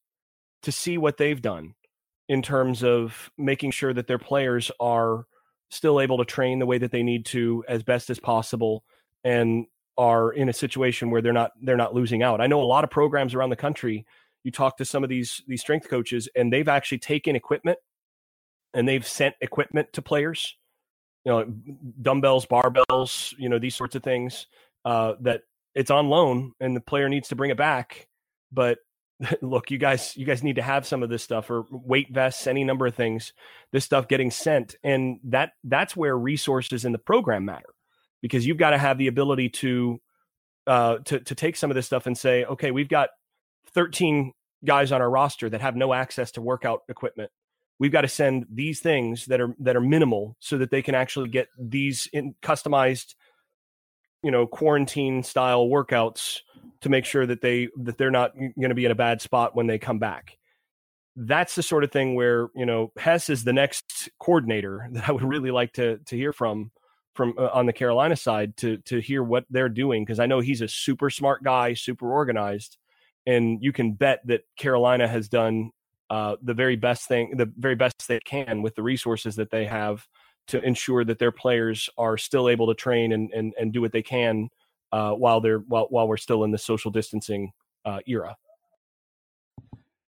[0.62, 1.74] to see what they've done
[2.28, 5.26] in terms of making sure that their players are
[5.70, 8.84] still able to train the way that they need to as best as possible
[9.24, 12.40] and are in a situation where they're not they're not losing out.
[12.40, 14.06] I know a lot of programs around the country.
[14.42, 17.78] You talk to some of these these strength coaches and they've actually taken equipment
[18.72, 20.56] and they've sent equipment to players.
[21.24, 21.54] You know,
[22.02, 24.46] dumbbells, barbells, you know, these sorts of things
[24.84, 25.42] uh, that
[25.74, 28.08] it's on loan and the player needs to bring it back,
[28.52, 28.78] but
[29.42, 32.46] look, you guys, you guys need to have some of this stuff or weight vests,
[32.46, 33.32] any number of things,
[33.72, 34.74] this stuff getting sent.
[34.82, 37.74] And that that's where resources in the program matter
[38.22, 40.00] because you've got to have the ability to
[40.66, 43.10] uh to to take some of this stuff and say, okay, we've got
[43.74, 44.32] 13
[44.64, 47.30] guys on our roster that have no access to workout equipment.
[47.78, 50.94] We've got to send these things that are that are minimal so that they can
[50.94, 53.14] actually get these in customized
[54.22, 56.40] you know quarantine style workouts
[56.84, 59.56] to make sure that they that they're not going to be in a bad spot
[59.56, 60.36] when they come back.
[61.16, 65.12] That's the sort of thing where you know hess is the next coordinator that i
[65.12, 66.70] would really like to to hear from
[67.14, 70.40] from uh, on the carolina side to to hear what they're doing because i know
[70.40, 72.76] he's a super smart guy super organized
[73.26, 75.70] and you can bet that carolina has done
[76.10, 79.64] uh, the very best thing the very best they can with the resources that they
[79.64, 80.06] have
[80.48, 83.92] to ensure that their players are still able to train and and, and do what
[83.92, 84.50] they can
[84.94, 87.50] uh, while they're while while we're still in the social distancing
[87.84, 88.36] uh, era.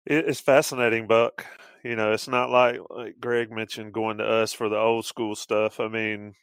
[0.07, 1.45] It's fascinating, Buck.
[1.83, 5.35] You know, it's not like like Greg mentioned going to us for the old school
[5.35, 5.79] stuff.
[5.79, 6.33] I mean,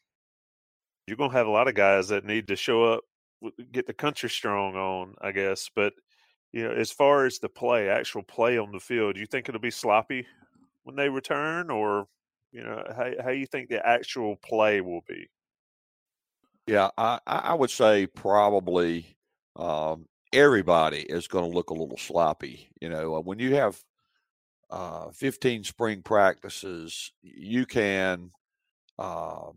[1.08, 3.00] you're gonna have a lot of guys that need to show up,
[3.72, 5.68] get the country strong on, I guess.
[5.74, 5.94] But
[6.52, 9.48] you know, as far as the play, actual play on the field, do you think
[9.48, 10.28] it'll be sloppy
[10.84, 12.06] when they return, or
[12.52, 15.28] you know, how how you think the actual play will be?
[16.68, 19.16] Yeah, I, I would say probably
[19.56, 22.68] um, everybody is going to look a little sloppy.
[22.80, 23.82] You know, uh, when you have
[24.70, 28.32] uh, 15 spring practices, you can
[28.98, 29.50] uh,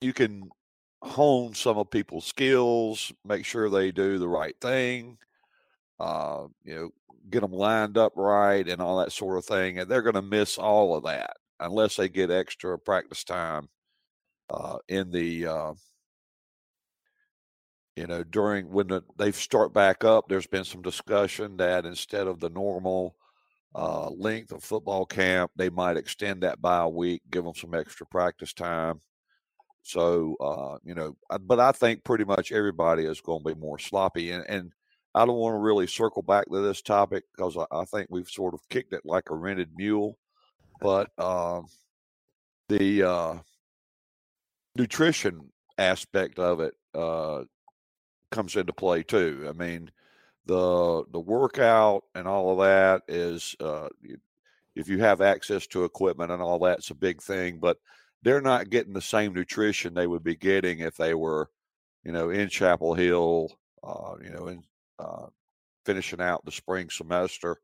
[0.00, 0.50] you can
[1.02, 5.18] hone some of people's skills, make sure they do the right thing.
[6.00, 6.90] Uh, you know,
[7.30, 10.22] get them lined up right and all that sort of thing, and they're going to
[10.22, 13.68] miss all of that unless they get extra practice time
[14.50, 15.72] uh, in the uh,
[17.96, 22.26] you know during when the, they start back up there's been some discussion that instead
[22.26, 23.16] of the normal
[23.76, 27.74] uh, length of football camp they might extend that by a week give them some
[27.74, 29.00] extra practice time.
[29.82, 33.78] So uh, you know but i think pretty much everybody is going to be more
[33.78, 34.72] sloppy and, and
[35.14, 38.28] i don't want to really circle back to this topic because I, I think we've
[38.28, 40.16] sort of kicked it like a rented mule
[40.80, 41.66] but um,
[42.68, 43.34] the uh,
[44.76, 47.44] nutrition aspect of it uh,
[48.34, 49.46] comes into play too.
[49.48, 49.90] I mean,
[50.46, 53.88] the the workout and all of that is uh,
[54.74, 57.78] if you have access to equipment and all that's a big thing, but
[58.22, 61.50] they're not getting the same nutrition they would be getting if they were,
[62.04, 63.50] you know, in Chapel Hill,
[63.82, 64.62] uh, you know, in
[64.98, 65.26] uh,
[65.84, 67.58] finishing out the spring semester.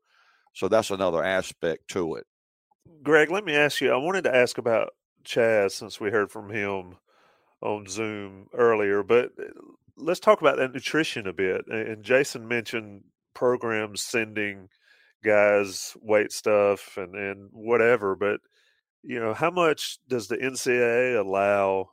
[0.53, 2.25] So that's another aspect to it.
[3.03, 3.91] Greg, let me ask you.
[3.91, 4.93] I wanted to ask about
[5.25, 6.97] Chaz since we heard from him
[7.61, 9.49] on Zoom earlier, but uh,
[9.97, 11.65] let's talk about that nutrition a bit.
[11.67, 14.69] And Jason mentioned programs sending
[15.23, 18.39] guys weight stuff and, and whatever, but
[19.03, 21.89] you know, how much does the NCAA allow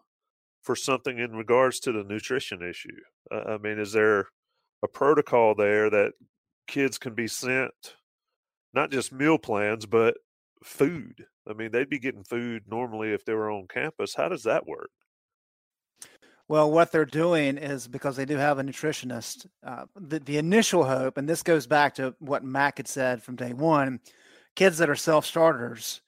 [0.62, 3.00] for something in regards to the nutrition issue?
[3.30, 4.26] Uh, I mean, is there
[4.82, 6.12] a protocol there that
[6.66, 7.96] kids can be sent
[8.74, 10.16] not just meal plans, but
[10.62, 11.24] food?
[11.48, 14.14] I mean, they'd be getting food normally if they were on campus.
[14.14, 14.90] How does that work?
[16.48, 19.46] Well, what they're doing is because they do have a nutritionist.
[19.64, 23.36] Uh, the, the initial hope, and this goes back to what Mack had said from
[23.36, 24.00] day one
[24.58, 26.00] kids that are self starters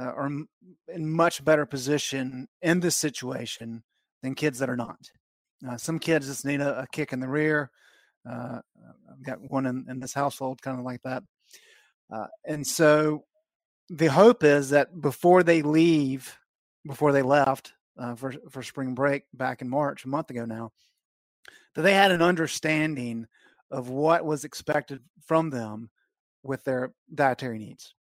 [0.00, 0.30] uh, are
[0.88, 3.82] in much better position in this situation
[4.22, 5.10] than kids that are not.
[5.68, 7.68] Uh, some kids just need a, a kick in the rear.
[8.28, 8.60] Uh,
[9.10, 11.24] I've got one in, in, this household kind of like that.
[12.12, 13.24] Uh, and so
[13.88, 16.38] the hope is that before they leave,
[16.86, 20.72] before they left, uh, for for spring break back in March, a month ago now,
[21.74, 23.26] that they had an understanding
[23.70, 25.90] of what was expected from them
[26.42, 27.94] with their dietary needs.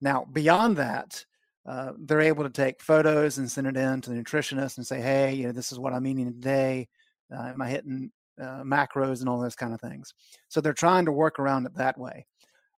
[0.00, 1.24] Now, beyond that,
[1.66, 5.00] uh, they're able to take photos and send it in to the nutritionist and say,
[5.00, 6.88] "Hey, you know, this is what I'm eating today.
[7.32, 10.12] Uh, am I hitting uh, macros and all those kind of things?"
[10.48, 12.26] So they're trying to work around it that way.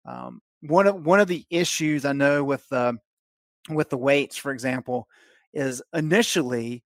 [0.05, 2.93] Um, one of one of the issues I know with uh,
[3.69, 5.07] with the weights, for example,
[5.53, 6.83] is initially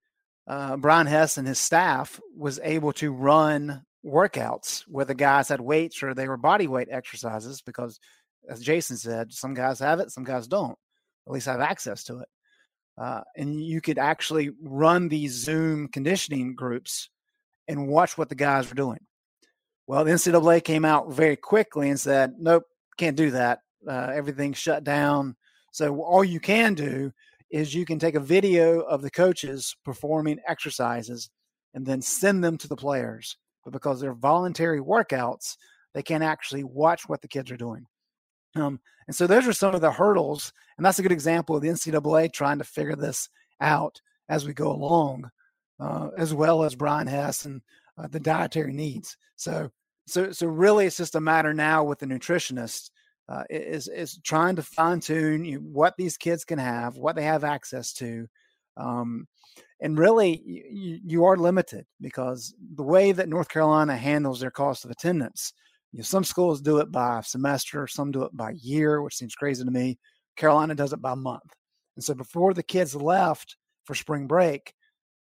[0.48, 5.60] uh, Brian Hess and his staff was able to run workouts where the guys had
[5.60, 8.00] weights or they were body weight exercises because,
[8.50, 10.78] as Jason said, some guys have it, some guys don't.
[11.28, 12.30] At least have access to it.
[12.98, 17.10] Uh, and you could actually run these Zoom conditioning groups
[17.68, 19.00] and watch what the guys were doing.
[19.86, 22.64] Well, the NCAA came out very quickly and said, "Nope,
[22.98, 23.60] can't do that.
[23.88, 25.36] Uh, everything's shut down."
[25.74, 27.12] So all you can do
[27.52, 31.30] is you can take a video of the coaches performing exercises
[31.74, 33.38] and then send them to the players.
[33.64, 35.56] But because they're voluntary workouts,
[35.94, 37.86] they can't actually watch what the kids are doing.
[38.56, 41.62] Um, and so those are some of the hurdles, and that's a good example of
[41.62, 43.30] the NCAA trying to figure this
[43.62, 45.30] out as we go along,
[45.80, 47.62] uh, as well as Brian Hess and
[47.98, 49.18] uh, the dietary needs.
[49.36, 49.70] So,
[50.08, 52.90] so, so really, it's just a matter now with the nutritionists
[53.30, 57.16] uh, is is trying to fine tune you know, what these kids can have, what
[57.16, 58.28] they have access to,
[58.78, 59.28] um,
[59.82, 64.86] and really you, you are limited because the way that North Carolina handles their cost
[64.86, 65.52] of attendance,
[65.92, 69.36] you know, some schools do it by semester, some do it by year, which seems
[69.36, 69.98] crazy to me.
[70.38, 71.54] Carolina does it by month,
[71.96, 74.74] and so before the kids left for spring break,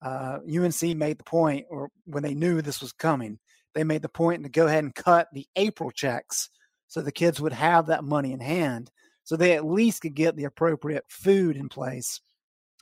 [0.03, 3.38] uh, UNC made the point, or when they knew this was coming,
[3.75, 6.51] they made the point to go ahead and cut the April checks
[6.88, 8.90] so the kids would have that money in hand
[9.25, 12.20] so they at least could get the appropriate food in place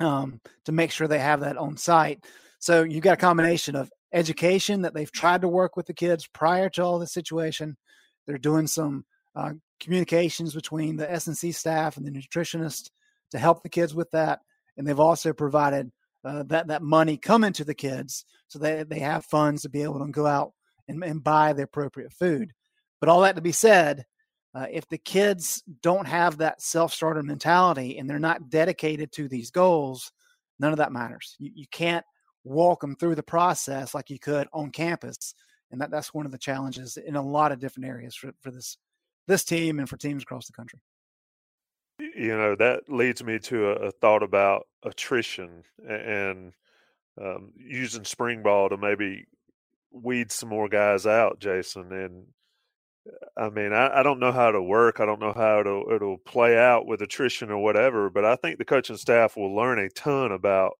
[0.00, 2.24] um, to make sure they have that on site.
[2.58, 6.26] So you've got a combination of education that they've tried to work with the kids
[6.26, 7.76] prior to all the situation.
[8.26, 12.90] They're doing some uh, communications between the S&C staff and the nutritionist
[13.30, 14.40] to help the kids with that
[14.76, 15.90] and they've also provided
[16.24, 19.82] uh, that that money coming to the kids so that they have funds to be
[19.82, 20.52] able to go out
[20.88, 22.52] and, and buy the appropriate food
[23.04, 24.06] but all that to be said,
[24.54, 29.28] uh, if the kids don't have that self starter mentality and they're not dedicated to
[29.28, 30.10] these goals,
[30.58, 31.36] none of that matters.
[31.38, 32.06] You, you can't
[32.44, 35.34] walk them through the process like you could on campus.
[35.70, 38.50] And that, that's one of the challenges in a lot of different areas for, for
[38.50, 38.78] this
[39.28, 40.80] this team and for teams across the country.
[41.98, 46.55] You know, that leads me to a, a thought about attrition and
[47.20, 49.26] um, using spring ball to maybe
[49.92, 51.92] weed some more guys out, Jason.
[51.92, 52.28] And
[53.36, 55.00] I mean, I, I, don't know how it'll work.
[55.00, 58.09] I don't know how it'll it'll play out with attrition or whatever.
[58.09, 60.78] But I think the coaching staff will learn a ton about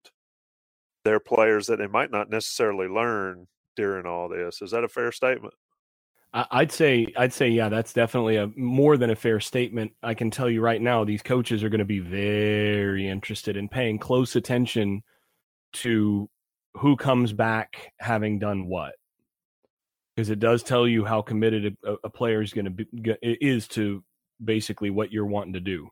[1.05, 3.47] their players that they might not necessarily learn
[3.77, 4.63] during all this.
[4.63, 5.55] Is that a fair statement?
[6.33, 9.93] I'd say I'd say yeah, that's definitely a more than a fair statement.
[10.03, 13.69] I can tell you right now, these coaches are going to be very interested in
[13.69, 15.03] paying close attention
[15.75, 16.29] to
[16.75, 18.95] who comes back having done what
[20.15, 22.87] because it does tell you how committed a, a player is going to be
[23.23, 24.03] is to
[24.43, 25.89] basically what you're wanting to do.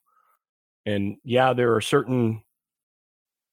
[0.86, 2.42] And yeah, there are certain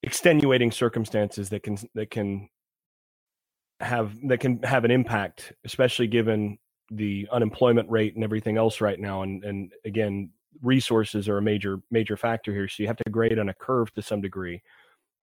[0.04, 2.50] extenuating circumstances that can that can
[3.80, 6.58] have that can have an impact, especially given
[6.92, 9.24] the unemployment rate and everything else right now.
[9.24, 12.68] And and again, resources are a major major factor here.
[12.68, 14.62] So you have to grade on a curve to some degree,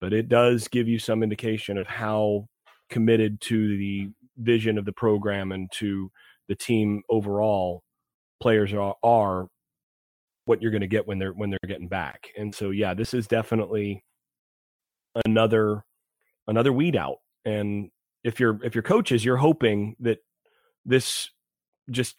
[0.00, 2.48] but it does give you some indication of how
[2.90, 6.10] committed to the vision of the program and to
[6.48, 7.82] the team overall
[8.40, 9.48] players are, are
[10.44, 12.28] what you're going to get when they're when they're getting back.
[12.36, 14.04] And so yeah, this is definitely
[15.24, 15.84] another
[16.46, 17.18] another weed out.
[17.44, 17.90] And
[18.22, 20.18] if you're if you're coaches, you're hoping that
[20.84, 21.30] this
[21.90, 22.16] just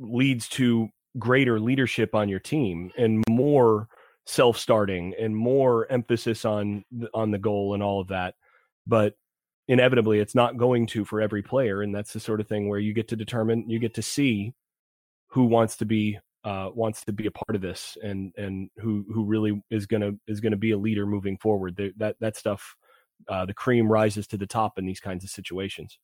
[0.00, 0.88] leads to
[1.18, 3.88] greater leadership on your team and more
[4.26, 8.34] self-starting and more emphasis on on the goal and all of that.
[8.86, 9.14] But
[9.68, 12.78] inevitably it's not going to for every player and that's the sort of thing where
[12.78, 14.52] you get to determine you get to see
[15.28, 19.04] who wants to be uh, wants to be a part of this and and who
[19.12, 21.76] who really is gonna is gonna be a leader moving forward.
[21.76, 22.76] The, that that stuff,
[23.28, 25.98] uh, the cream rises to the top in these kinds of situations.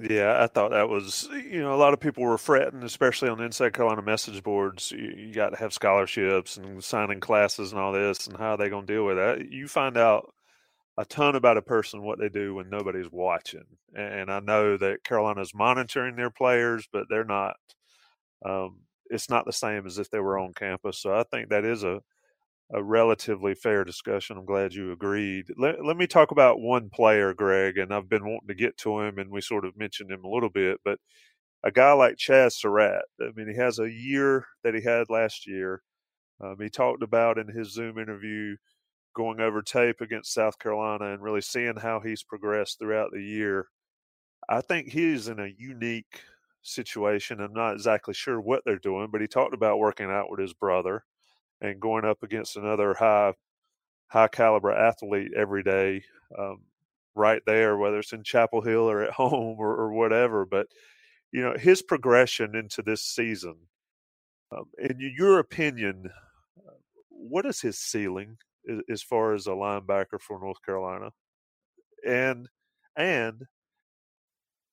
[0.00, 3.38] Yeah, I thought that was you know a lot of people were fretting, especially on
[3.38, 4.92] the Inside Carolina message boards.
[4.92, 8.56] You, you got to have scholarships and signing classes and all this, and how are
[8.56, 9.50] they going to deal with that?
[9.50, 10.32] You find out
[10.96, 13.64] a ton about a person what they do when nobody's watching,
[13.94, 17.56] and I know that Carolina's monitoring their players, but they're not.
[18.44, 18.80] Um,
[19.10, 20.98] it's not the same as if they were on campus.
[21.00, 22.00] So I think that is a
[22.72, 24.36] a relatively fair discussion.
[24.36, 25.46] I'm glad you agreed.
[25.56, 29.00] Let, let me talk about one player, Greg, and I've been wanting to get to
[29.00, 30.98] him, and we sort of mentioned him a little bit, but
[31.62, 35.46] a guy like Chazz Surratt, I mean, he has a year that he had last
[35.46, 35.82] year.
[36.40, 38.56] Um, he talked about in his Zoom interview
[39.14, 43.68] going over tape against South Carolina and really seeing how he's progressed throughout the year.
[44.48, 46.20] I think he's in a unique
[46.62, 47.40] situation.
[47.40, 50.52] I'm not exactly sure what they're doing, but he talked about working out with his
[50.52, 51.04] brother
[51.60, 53.32] and going up against another high
[54.08, 56.04] high caliber athlete every day,
[56.38, 56.60] um,
[57.14, 60.44] right there, whether it's in Chapel Hill or at home or, or whatever.
[60.44, 60.66] But
[61.32, 63.56] you know his progression into this season.
[64.52, 66.10] Um, in your opinion,
[66.58, 66.72] uh,
[67.08, 68.36] what is his ceiling
[68.90, 71.10] as far as a linebacker for North Carolina?
[72.06, 72.48] And
[72.96, 73.46] and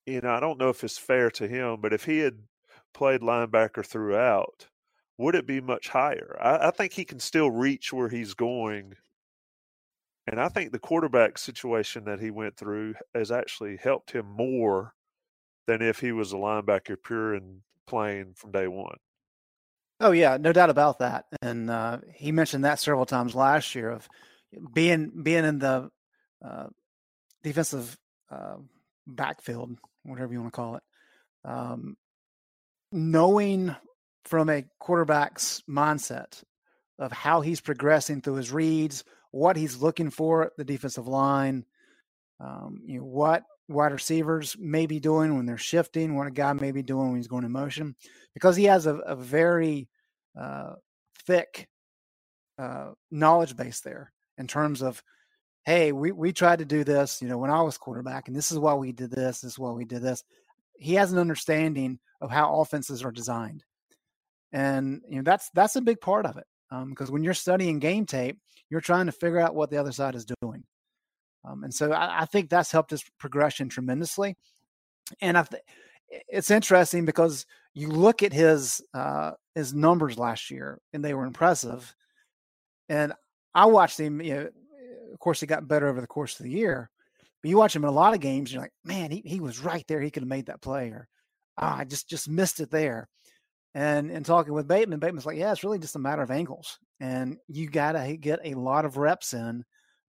[0.05, 2.39] you know, I don't know if it's fair to him, but if he had
[2.93, 4.67] played linebacker throughout,
[5.17, 6.35] would it be much higher?
[6.41, 8.95] I, I, think he can still reach where he's going.
[10.27, 14.93] And I think the quarterback situation that he went through has actually helped him more
[15.67, 18.97] than if he was a linebacker pure and playing from day one.
[20.01, 21.25] Oh yeah, no doubt about that.
[21.41, 24.09] And uh, he mentioned that several times last year of
[24.73, 25.91] being being in the
[26.43, 26.67] uh,
[27.43, 27.97] defensive
[28.31, 28.55] uh,
[29.05, 30.83] backfield whatever you want to call it.
[31.45, 31.95] Um,
[32.91, 33.75] knowing
[34.25, 36.43] from a quarterback's mindset
[36.99, 41.65] of how he's progressing through his reads, what he's looking for at the defensive line,
[42.39, 46.53] um, you know, what wide receivers may be doing when they're shifting, what a guy
[46.53, 47.95] may be doing when he's going in motion,
[48.33, 49.87] because he has a, a very
[50.39, 50.73] uh,
[51.25, 51.67] thick
[52.57, 55.01] uh, knowledge base there in terms of
[55.65, 58.51] hey, we, we tried to do this, you know, when I was quarterback, and this
[58.51, 60.23] is why we did this, this is why we did this.
[60.79, 63.63] He has an understanding of how offenses are designed.
[64.53, 66.45] And you know that's that's a big part of it
[66.89, 68.37] because um, when you're studying game tape,
[68.69, 70.63] you're trying to figure out what the other side is doing,
[71.45, 74.35] um, and so I, I, think that's helped his progression tremendously.
[75.21, 75.63] And I th-
[76.27, 81.25] it's interesting because you look at his uh, his numbers last year, and they were
[81.25, 81.93] impressive.
[82.89, 83.13] And
[83.53, 84.21] I watched him.
[84.21, 84.49] You know,
[85.13, 86.89] of course, he got better over the course of the year.
[87.41, 89.59] But you watch him in a lot of games, you're like, man, he, he was
[89.59, 89.99] right there.
[89.99, 91.07] He could have made that play, or
[91.57, 93.07] ah, I just just missed it there.
[93.73, 96.77] And and talking with Bateman, Bateman's like, yeah, it's really just a matter of angles,
[96.99, 99.63] and you gotta get a lot of reps in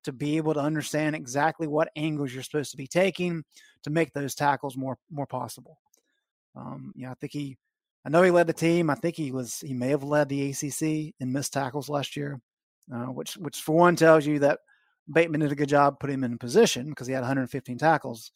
[0.04, 3.44] to be able to understand exactly what angles you're supposed to be taking
[3.84, 5.78] to make those tackles more more possible.
[6.56, 7.56] Um, yeah, I think he,
[8.04, 8.90] I know he led the team.
[8.90, 12.40] I think he was he may have led the ACC in missed tackles last year,
[12.92, 14.60] uh, which which for one tells you that
[15.10, 18.32] Bateman did a good job putting him in position because he had 115 tackles,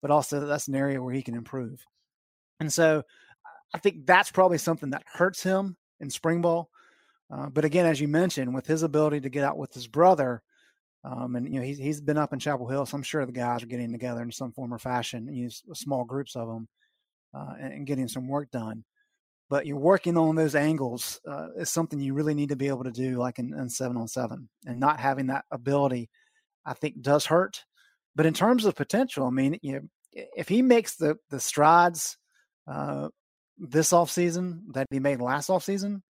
[0.00, 1.84] but also that's an area where he can improve.
[2.60, 3.02] And so
[3.74, 6.70] I think that's probably something that hurts him in spring ball.
[7.30, 10.42] Uh, but again, as you mentioned, with his ability to get out with his brother,
[11.04, 13.32] um, and you know he's he's been up in Chapel Hill, so I'm sure the
[13.32, 16.68] guys are getting together in some form or fashion, use small groups of them,
[17.34, 18.84] uh, and, and, getting some work done
[19.50, 22.84] but you're working on those angles uh, is something you really need to be able
[22.84, 26.08] to do like in, in, seven on seven and not having that ability
[26.64, 27.64] i think does hurt.
[28.16, 29.80] But in terms of potential i mean you know,
[30.12, 32.16] if he makes the the strides
[32.66, 33.08] uh,
[33.58, 36.02] this off season that he made last off season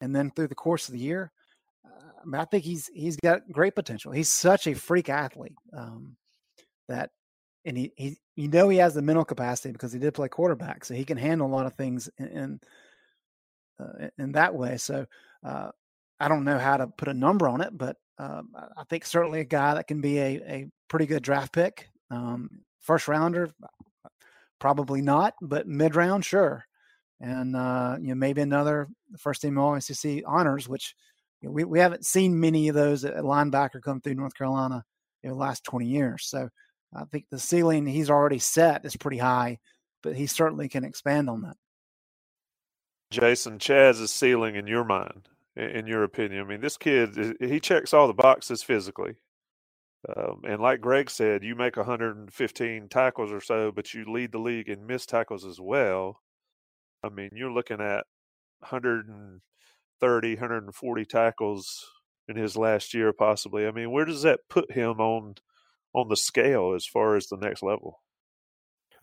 [0.00, 1.30] and then through the course of the year
[1.84, 4.12] uh, I, I think he's he's got great potential.
[4.12, 6.16] He's such a freak athlete um,
[6.88, 7.10] that
[7.64, 10.84] and he, he you know he has the mental capacity because he did play quarterback,
[10.84, 12.60] so he can handle a lot of things in in,
[13.80, 14.76] uh, in that way.
[14.76, 15.06] So
[15.44, 15.70] uh,
[16.20, 19.40] I don't know how to put a number on it, but um, I think certainly
[19.40, 21.88] a guy that can be a, a pretty good draft pick.
[22.10, 22.50] Um,
[22.80, 23.50] first rounder,
[24.58, 26.64] probably not, but mid round, sure.
[27.20, 28.88] And uh, you know maybe another
[29.18, 30.94] first team All ACC honors, which
[31.40, 34.84] you know, we we haven't seen many of those at linebacker come through North Carolina
[35.22, 36.26] in the last twenty years.
[36.26, 36.48] So
[36.94, 39.58] I think the ceiling he's already set is pretty high,
[40.02, 41.56] but he certainly can expand on that.
[43.10, 46.42] Jason, Chazz's ceiling in your mind, in your opinion?
[46.42, 49.16] I mean, this kid, he checks all the boxes physically.
[50.16, 54.38] Um, and like Greg said, you make 115 tackles or so, but you lead the
[54.38, 56.20] league in missed tackles as well.
[57.04, 58.06] I mean, you're looking at
[58.60, 61.86] 130, 140 tackles
[62.28, 63.66] in his last year, possibly.
[63.66, 65.36] I mean, where does that put him on
[65.94, 68.00] on the scale as far as the next level?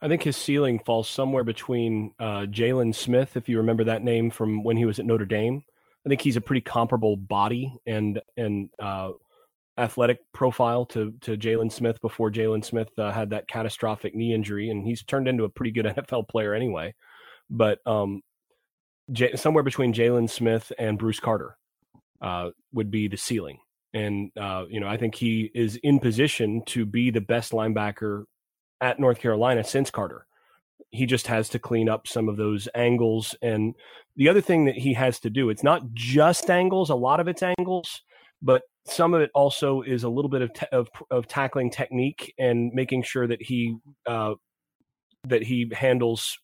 [0.01, 4.31] I think his ceiling falls somewhere between uh, Jaylon Smith, if you remember that name
[4.31, 5.63] from when he was at Notre Dame.
[6.05, 9.11] I think he's a pretty comparable body and and uh,
[9.77, 14.69] athletic profile to to Jaylon Smith before Jaylon Smith uh, had that catastrophic knee injury,
[14.69, 16.95] and he's turned into a pretty good NFL player anyway.
[17.49, 18.21] But um,
[19.11, 21.57] J- somewhere between Jaylon Smith and Bruce Carter
[22.21, 23.59] uh, would be the ceiling,
[23.93, 28.25] and uh, you know I think he is in position to be the best linebacker
[28.81, 30.25] at North Carolina since Carter.
[30.91, 33.35] He just has to clean up some of those angles.
[33.41, 33.75] And
[34.15, 37.27] the other thing that he has to do, it's not just angles, a lot of
[37.27, 38.01] it's angles,
[38.41, 42.71] but some of it also is a little bit of, of, of tackling technique and
[42.73, 43.75] making sure that he
[44.07, 44.33] uh,
[45.27, 46.39] that he handles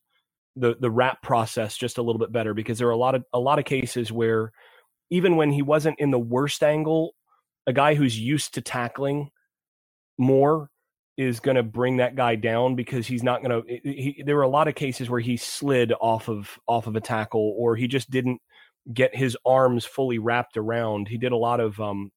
[0.58, 3.24] the the wrap process just a little bit better because there are a lot of
[3.34, 4.52] a lot of cases where
[5.10, 7.14] even when he wasn't in the worst angle,
[7.68, 9.30] a guy who's used to tackling
[10.18, 10.70] more
[11.18, 14.50] is going to bring that guy down because he's not going to there were a
[14.50, 18.10] lot of cases where he slid off of off of a tackle or he just
[18.10, 18.42] didn't
[18.94, 21.08] get his arms fully wrapped around.
[21.08, 22.12] He did a lot of um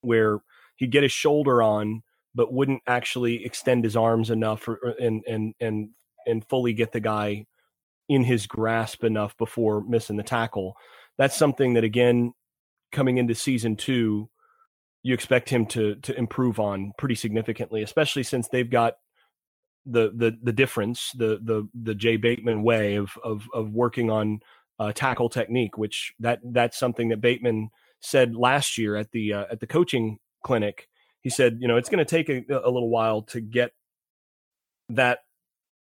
[0.00, 0.40] where
[0.76, 2.02] he'd get his shoulder on
[2.34, 5.88] but wouldn't actually extend his arms enough for, and and and
[6.26, 7.46] and fully get the guy
[8.08, 10.76] in his grasp enough before missing the tackle.
[11.16, 12.32] That's something that again
[12.92, 14.28] coming into season 2
[15.06, 18.94] you expect him to to improve on pretty significantly, especially since they've got
[19.84, 24.40] the the the difference, the the the Jay Bateman way of of of working on
[24.80, 29.44] uh, tackle technique, which that that's something that Bateman said last year at the uh,
[29.48, 30.88] at the coaching clinic.
[31.20, 33.70] He said, you know, it's going to take a, a little while to get
[34.88, 35.20] that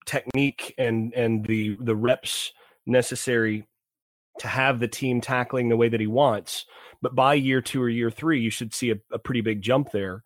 [0.08, 2.54] technique and and the the reps
[2.88, 3.68] necessary
[4.40, 6.66] to have the team tackling the way that he wants.
[7.02, 9.92] But by year two or year three, you should see a, a pretty big jump
[9.92, 10.24] there.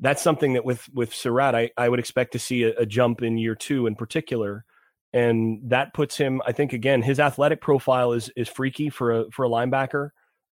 [0.00, 3.22] That's something that with with Surratt, I, I would expect to see a, a jump
[3.22, 4.64] in year two in particular.
[5.12, 9.30] And that puts him, I think, again, his athletic profile is is freaky for a
[9.30, 10.10] for a linebacker.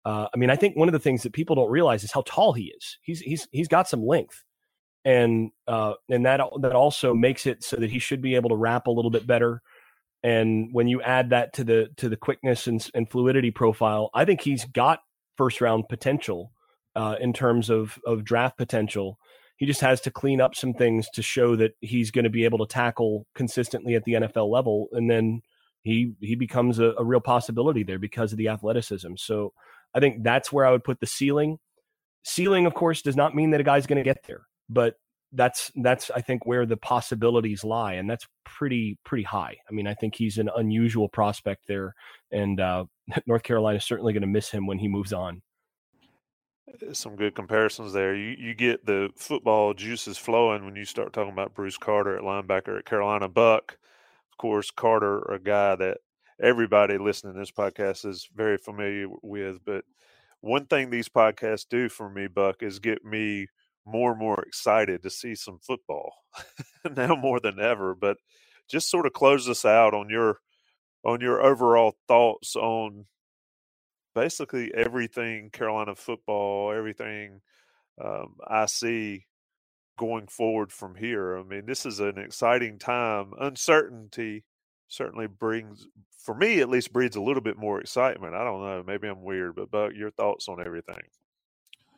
[0.05, 2.23] Uh, I mean, I think one of the things that people don't realize is how
[2.27, 2.99] tall he is.
[3.03, 4.45] He's he's he's got some length,
[5.05, 8.57] and uh, and that that also makes it so that he should be able to
[8.57, 9.63] wrap a little bit better.
[10.23, 14.25] And when you add that to the to the quickness and, and fluidity profile, I
[14.25, 15.01] think he's got
[15.37, 16.53] first round potential
[16.97, 19.19] uh, in terms of of draft potential.
[19.57, 22.45] He just has to clean up some things to show that he's going to be
[22.45, 25.43] able to tackle consistently at the NFL level, and then
[25.83, 29.15] he he becomes a, a real possibility there because of the athleticism.
[29.17, 29.53] So
[29.95, 31.59] I think that's where I would put the ceiling.
[32.25, 34.97] Ceiling, of course, does not mean that a guy's going to get there, but
[35.35, 39.57] that's that's I think where the possibilities lie, and that's pretty pretty high.
[39.69, 41.95] I mean, I think he's an unusual prospect there,
[42.31, 42.85] and uh,
[43.27, 45.43] North Carolina is certainly going to miss him when he moves on.
[46.93, 48.15] Some good comparisons there.
[48.15, 52.23] You you get the football juices flowing when you start talking about Bruce Carter at
[52.23, 53.29] linebacker at Carolina.
[53.29, 53.77] Buck,
[54.33, 55.99] of course, Carter, a guy that
[56.43, 59.65] everybody listening to this podcast is very familiar with.
[59.65, 59.85] But
[60.41, 63.49] one thing these podcasts do for me, Buck, is get me
[63.87, 66.15] more and more excited to see some football
[66.97, 67.95] now more than ever.
[67.95, 68.19] But
[68.71, 70.39] just sort of close us out on your
[71.05, 73.07] on your overall thoughts on
[74.15, 77.41] basically everything Carolina football, everything
[78.03, 79.27] um, I see
[79.99, 81.39] going forward from here.
[81.39, 83.33] I mean, this is an exciting time.
[83.41, 84.45] Uncertainty
[84.89, 85.87] certainly brings,
[86.25, 88.35] for me at least, breeds a little bit more excitement.
[88.35, 88.83] I don't know.
[88.87, 91.03] Maybe I'm weird, but Buck, your thoughts on everything?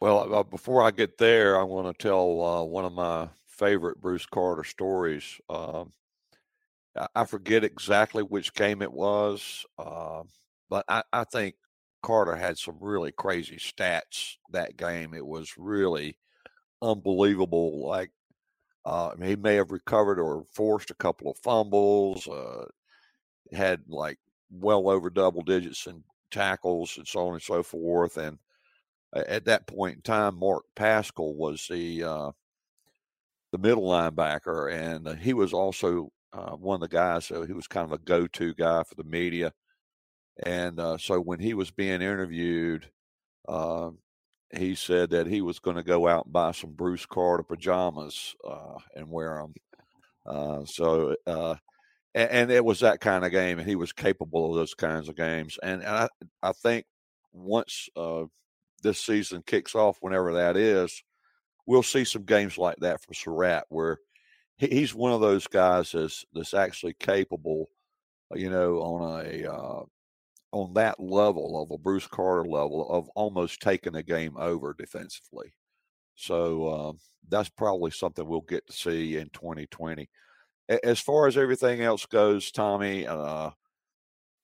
[0.01, 4.01] Well, uh, before I get there, I want to tell uh, one of my favorite
[4.01, 5.41] Bruce Carter stories.
[5.49, 5.93] Um,
[7.15, 10.23] I forget exactly which game it was, uh,
[10.71, 11.57] but I, I, think
[12.03, 15.13] Carter had some really crazy stats that game.
[15.13, 16.17] It was really
[16.83, 17.87] unbelievable.
[17.87, 18.13] Like
[18.87, 22.29] Uh, he may have recovered or forced a couple of fumbles.
[22.29, 22.67] Uh,
[23.53, 24.19] had like
[24.51, 28.17] well over double digits in tackles and so on and so forth.
[28.19, 28.39] And
[29.27, 32.31] at that point in time, Mark Paschal was the uh,
[33.53, 37.27] the middle linebacker, and uh, he was also uh, one of the guys.
[37.27, 39.53] So he was kind of a go-to guy for the media.
[40.45, 42.91] And uh, so when he was being interviewed,
[43.49, 43.91] uh,
[44.55, 48.35] he said that he was going to go out and buy some Bruce Carter pajamas
[48.47, 49.43] uh, and wear
[50.27, 50.67] them.
[50.67, 54.75] so and, and, it was that kind of game, and he was capable of those
[54.75, 55.59] kinds of games.
[55.63, 56.09] And, and I,
[56.43, 56.87] I think
[57.33, 58.25] once uh,
[58.87, 61.03] this season kicks off, whenever that is,
[61.67, 63.99] we'll see some games like that from Surratt, where
[64.57, 67.69] he, he's one of those guys that's that's actually capable,
[68.35, 69.83] you know, on a uh,
[70.53, 75.53] on that level of a Bruce Carter level of almost taking a game over defensively.
[76.15, 76.93] So uh,
[77.29, 80.09] that's probably something we'll get to see in 2020
[80.69, 83.51] as far as everything else goes, Tommy, uh,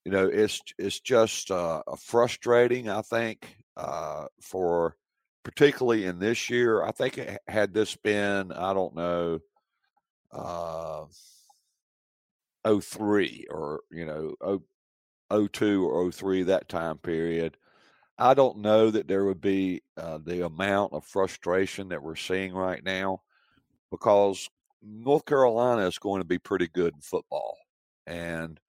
[0.05, 2.89] you know, it's it's just uh, frustrating.
[2.89, 4.97] I think uh, for
[5.45, 6.83] particularly in this year.
[6.85, 9.41] I think had this been, I don't know,
[10.31, 11.05] uh,
[12.65, 14.63] 03 or you know
[15.31, 17.57] 02 or 03 that time period.
[18.19, 22.53] I don't know that there would be uh, the amount of frustration that we're seeing
[22.53, 23.23] right now
[23.91, 24.49] because
[24.83, 27.57] North Carolina is going to be pretty good in football.
[28.07, 28.61] And,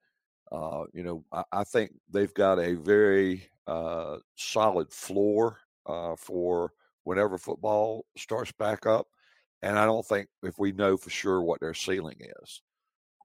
[0.54, 6.74] uh, you know, I, I, think they've got a very uh, solid floor uh, for
[7.06, 9.08] whenever football starts back up.
[9.64, 12.62] And I don't think if we know for sure what their ceiling is.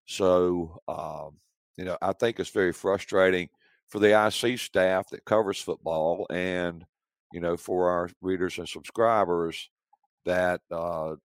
[0.07, 1.37] So, um,
[1.77, 3.51] you know, I think it's very frustrating
[3.89, 6.87] for the IC staff that covers football and,
[7.33, 9.69] you know, for our readers and subscribers
[10.25, 11.17] that uh,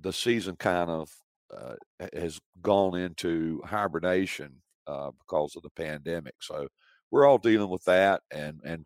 [0.00, 1.12] the season kind of
[1.56, 1.74] uh,
[2.12, 6.34] has gone into hibernation uh, because of the pandemic.
[6.40, 6.68] So
[7.10, 8.84] we're all dealing with that, and and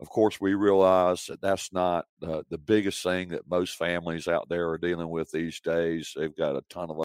[0.00, 4.48] of course we realize that that's not uh, the biggest thing that most families out
[4.48, 6.12] there are dealing with these days.
[6.16, 7.02] They've got a ton of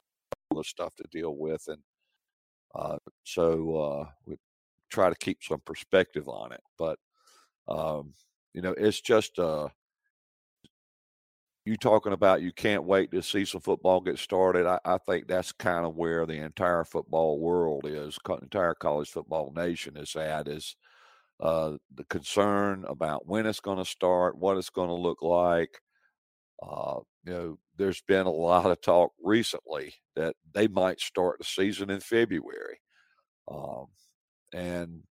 [0.51, 1.81] other stuff to deal with, and
[2.75, 4.37] uh, so uh, we
[4.89, 6.61] try to keep some perspective on it.
[6.77, 6.99] But
[7.67, 8.13] um,
[8.53, 9.69] you know, it's just uh,
[11.65, 14.65] you talking about you can't wait to see some football get started.
[14.65, 19.53] I, I think that's kind of where the entire football world is, entire college football
[19.55, 20.47] nation is at.
[20.47, 20.75] Is
[21.39, 25.81] uh, the concern about when it's going to start, what it's going to look like.
[26.61, 31.45] Uh, you know, there's been a lot of talk recently that they might start the
[31.45, 32.79] season in February,
[33.49, 33.87] um,
[34.53, 35.03] and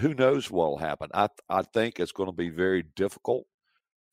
[0.00, 1.10] who knows what will happen.
[1.14, 3.46] I I think it's going to be very difficult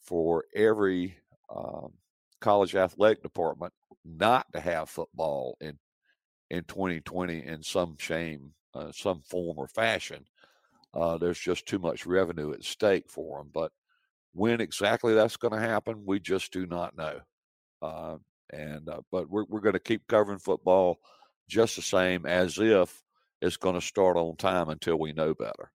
[0.02, 1.18] for every
[1.54, 1.94] um,
[2.42, 3.74] college athletic department
[4.04, 5.78] not to have football in
[6.50, 10.26] in 2020 in some shame, uh, some form or fashion.
[10.94, 13.50] Uh, there's just too much revenue at stake for them.
[13.54, 13.72] But
[14.34, 17.20] when exactly that's going to happen, we just do not know.
[17.82, 18.18] Uh,
[18.52, 21.00] and uh, but we're we're going to keep covering football
[21.50, 23.02] just the same as if
[23.42, 25.72] it's going to start on time until we know better.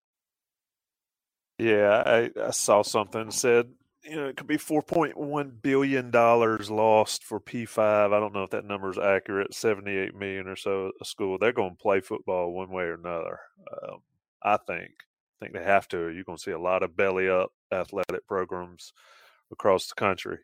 [1.58, 3.70] Yeah, I, I saw something said
[4.02, 8.12] you know, it could be four point one billion dollars lost for P five.
[8.12, 9.54] I don't know if that number is accurate.
[9.54, 11.38] Seventy eight million or so a school.
[11.38, 13.40] They're going to play football one way or another.
[13.70, 13.98] Um,
[14.42, 14.90] I think.
[15.40, 16.08] I think they have to.
[16.08, 18.92] You're going to see a lot of belly up athletic programs
[19.50, 20.38] across the country.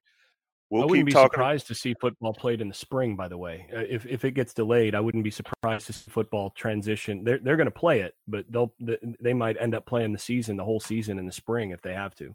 [0.69, 1.31] We'll I wouldn't be talking.
[1.33, 3.15] surprised to see football played in the spring.
[3.15, 6.11] By the way, uh, if if it gets delayed, I wouldn't be surprised to see
[6.11, 7.23] football transition.
[7.23, 8.73] They're they're going to play it, but they'll
[9.21, 11.95] they might end up playing the season, the whole season in the spring if they
[11.95, 12.35] have to.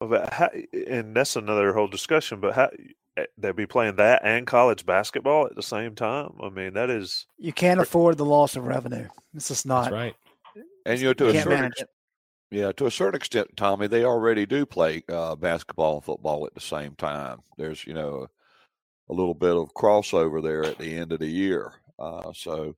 [0.00, 0.50] But how,
[0.88, 2.40] and that's another whole discussion.
[2.40, 2.70] But how
[3.18, 6.32] eh, they'll be playing that and college basketball at the same time?
[6.42, 9.08] I mean, that is you can't afford the loss of revenue.
[9.34, 10.16] This is not that's right.
[10.86, 11.90] And you know, to you a certain extent,
[12.50, 16.54] yeah, to a certain extent, Tommy, they already do play uh, basketball and football at
[16.54, 17.40] the same time.
[17.58, 18.26] There's you know
[19.08, 21.74] a, a, little bit of crossover there at the end of the year.
[21.98, 22.74] Uh, so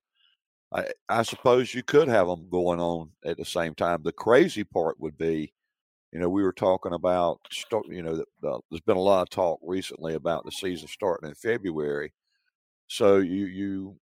[0.72, 4.02] I, I suppose you could have them going on at the same time.
[4.02, 5.52] The crazy part would be
[6.12, 7.40] you know, we were talking about,
[7.88, 12.12] you know, there's been a lot of talk recently about the season starting in February.
[12.86, 13.96] So you you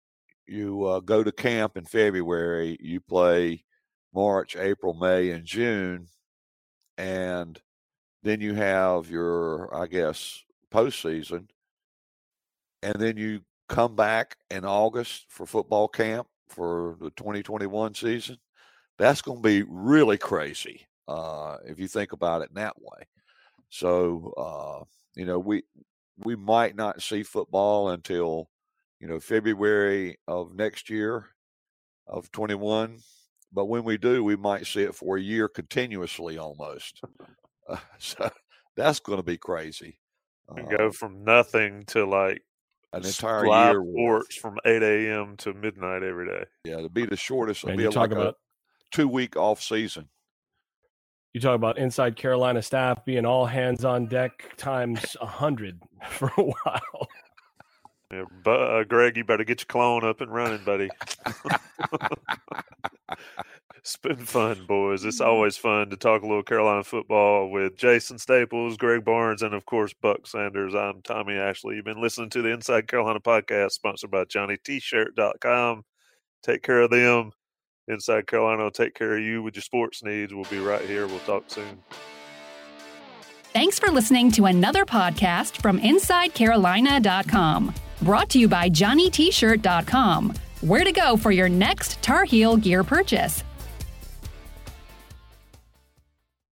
[0.47, 3.63] you uh, go to camp in February, you play
[4.13, 6.07] March, April, May, and June,
[6.97, 7.61] and
[8.23, 10.43] then you have your, I guess,
[10.73, 11.47] postseason,
[12.81, 18.37] and then you come back in August for football camp for the 2021 season.
[18.97, 23.03] That's going to be really crazy uh, if you think about it in that way.
[23.69, 24.85] So, uh,
[25.15, 25.63] you know, we
[26.17, 28.49] we might not see football until
[28.99, 31.27] you know February of next year
[32.07, 32.99] of 21.
[33.51, 37.01] But when we do, we might see it for a year continuously almost.
[37.67, 38.29] Uh, so
[38.75, 39.99] that's going to be crazy.
[40.55, 42.43] And go Uh, from nothing to like
[42.93, 43.81] an entire live year.
[43.81, 44.25] worth.
[44.27, 45.37] sports from 8 a.m.
[45.37, 46.45] to midnight every day.
[46.63, 47.63] Yeah, to be the shortest.
[47.63, 48.35] It'll And be you like talk a about
[48.91, 50.09] two week off season.
[51.33, 56.31] You talk about inside Carolina staff being all hands on deck times a hundred for
[56.37, 57.07] a while.
[58.11, 60.89] Yeah, but uh, Greg, you better get your clone up and running, buddy.
[63.77, 65.05] it's been fun, boys.
[65.05, 69.53] It's always fun to talk a little Carolina football with Jason Staples, Greg Barnes, and
[69.53, 70.73] of course Buck Sanders.
[70.73, 71.75] I'm Tommy Ashley.
[71.75, 75.83] You've been listening to the Inside Carolina podcast, sponsored by JohnnyT-shirt.com.
[76.41, 77.31] Take care of them.
[77.89, 80.33] Inside Carolina will take care of you with your sports needs.
[80.33, 81.07] We'll be right here.
[81.07, 81.83] We'll talk soon.
[83.51, 87.73] Thanks for listening to another podcast from InsideCarolina.com.
[88.03, 90.33] Brought to you by JohnnyT-shirt.com.
[90.61, 93.43] Where to go for your next Tar Heel gear purchase.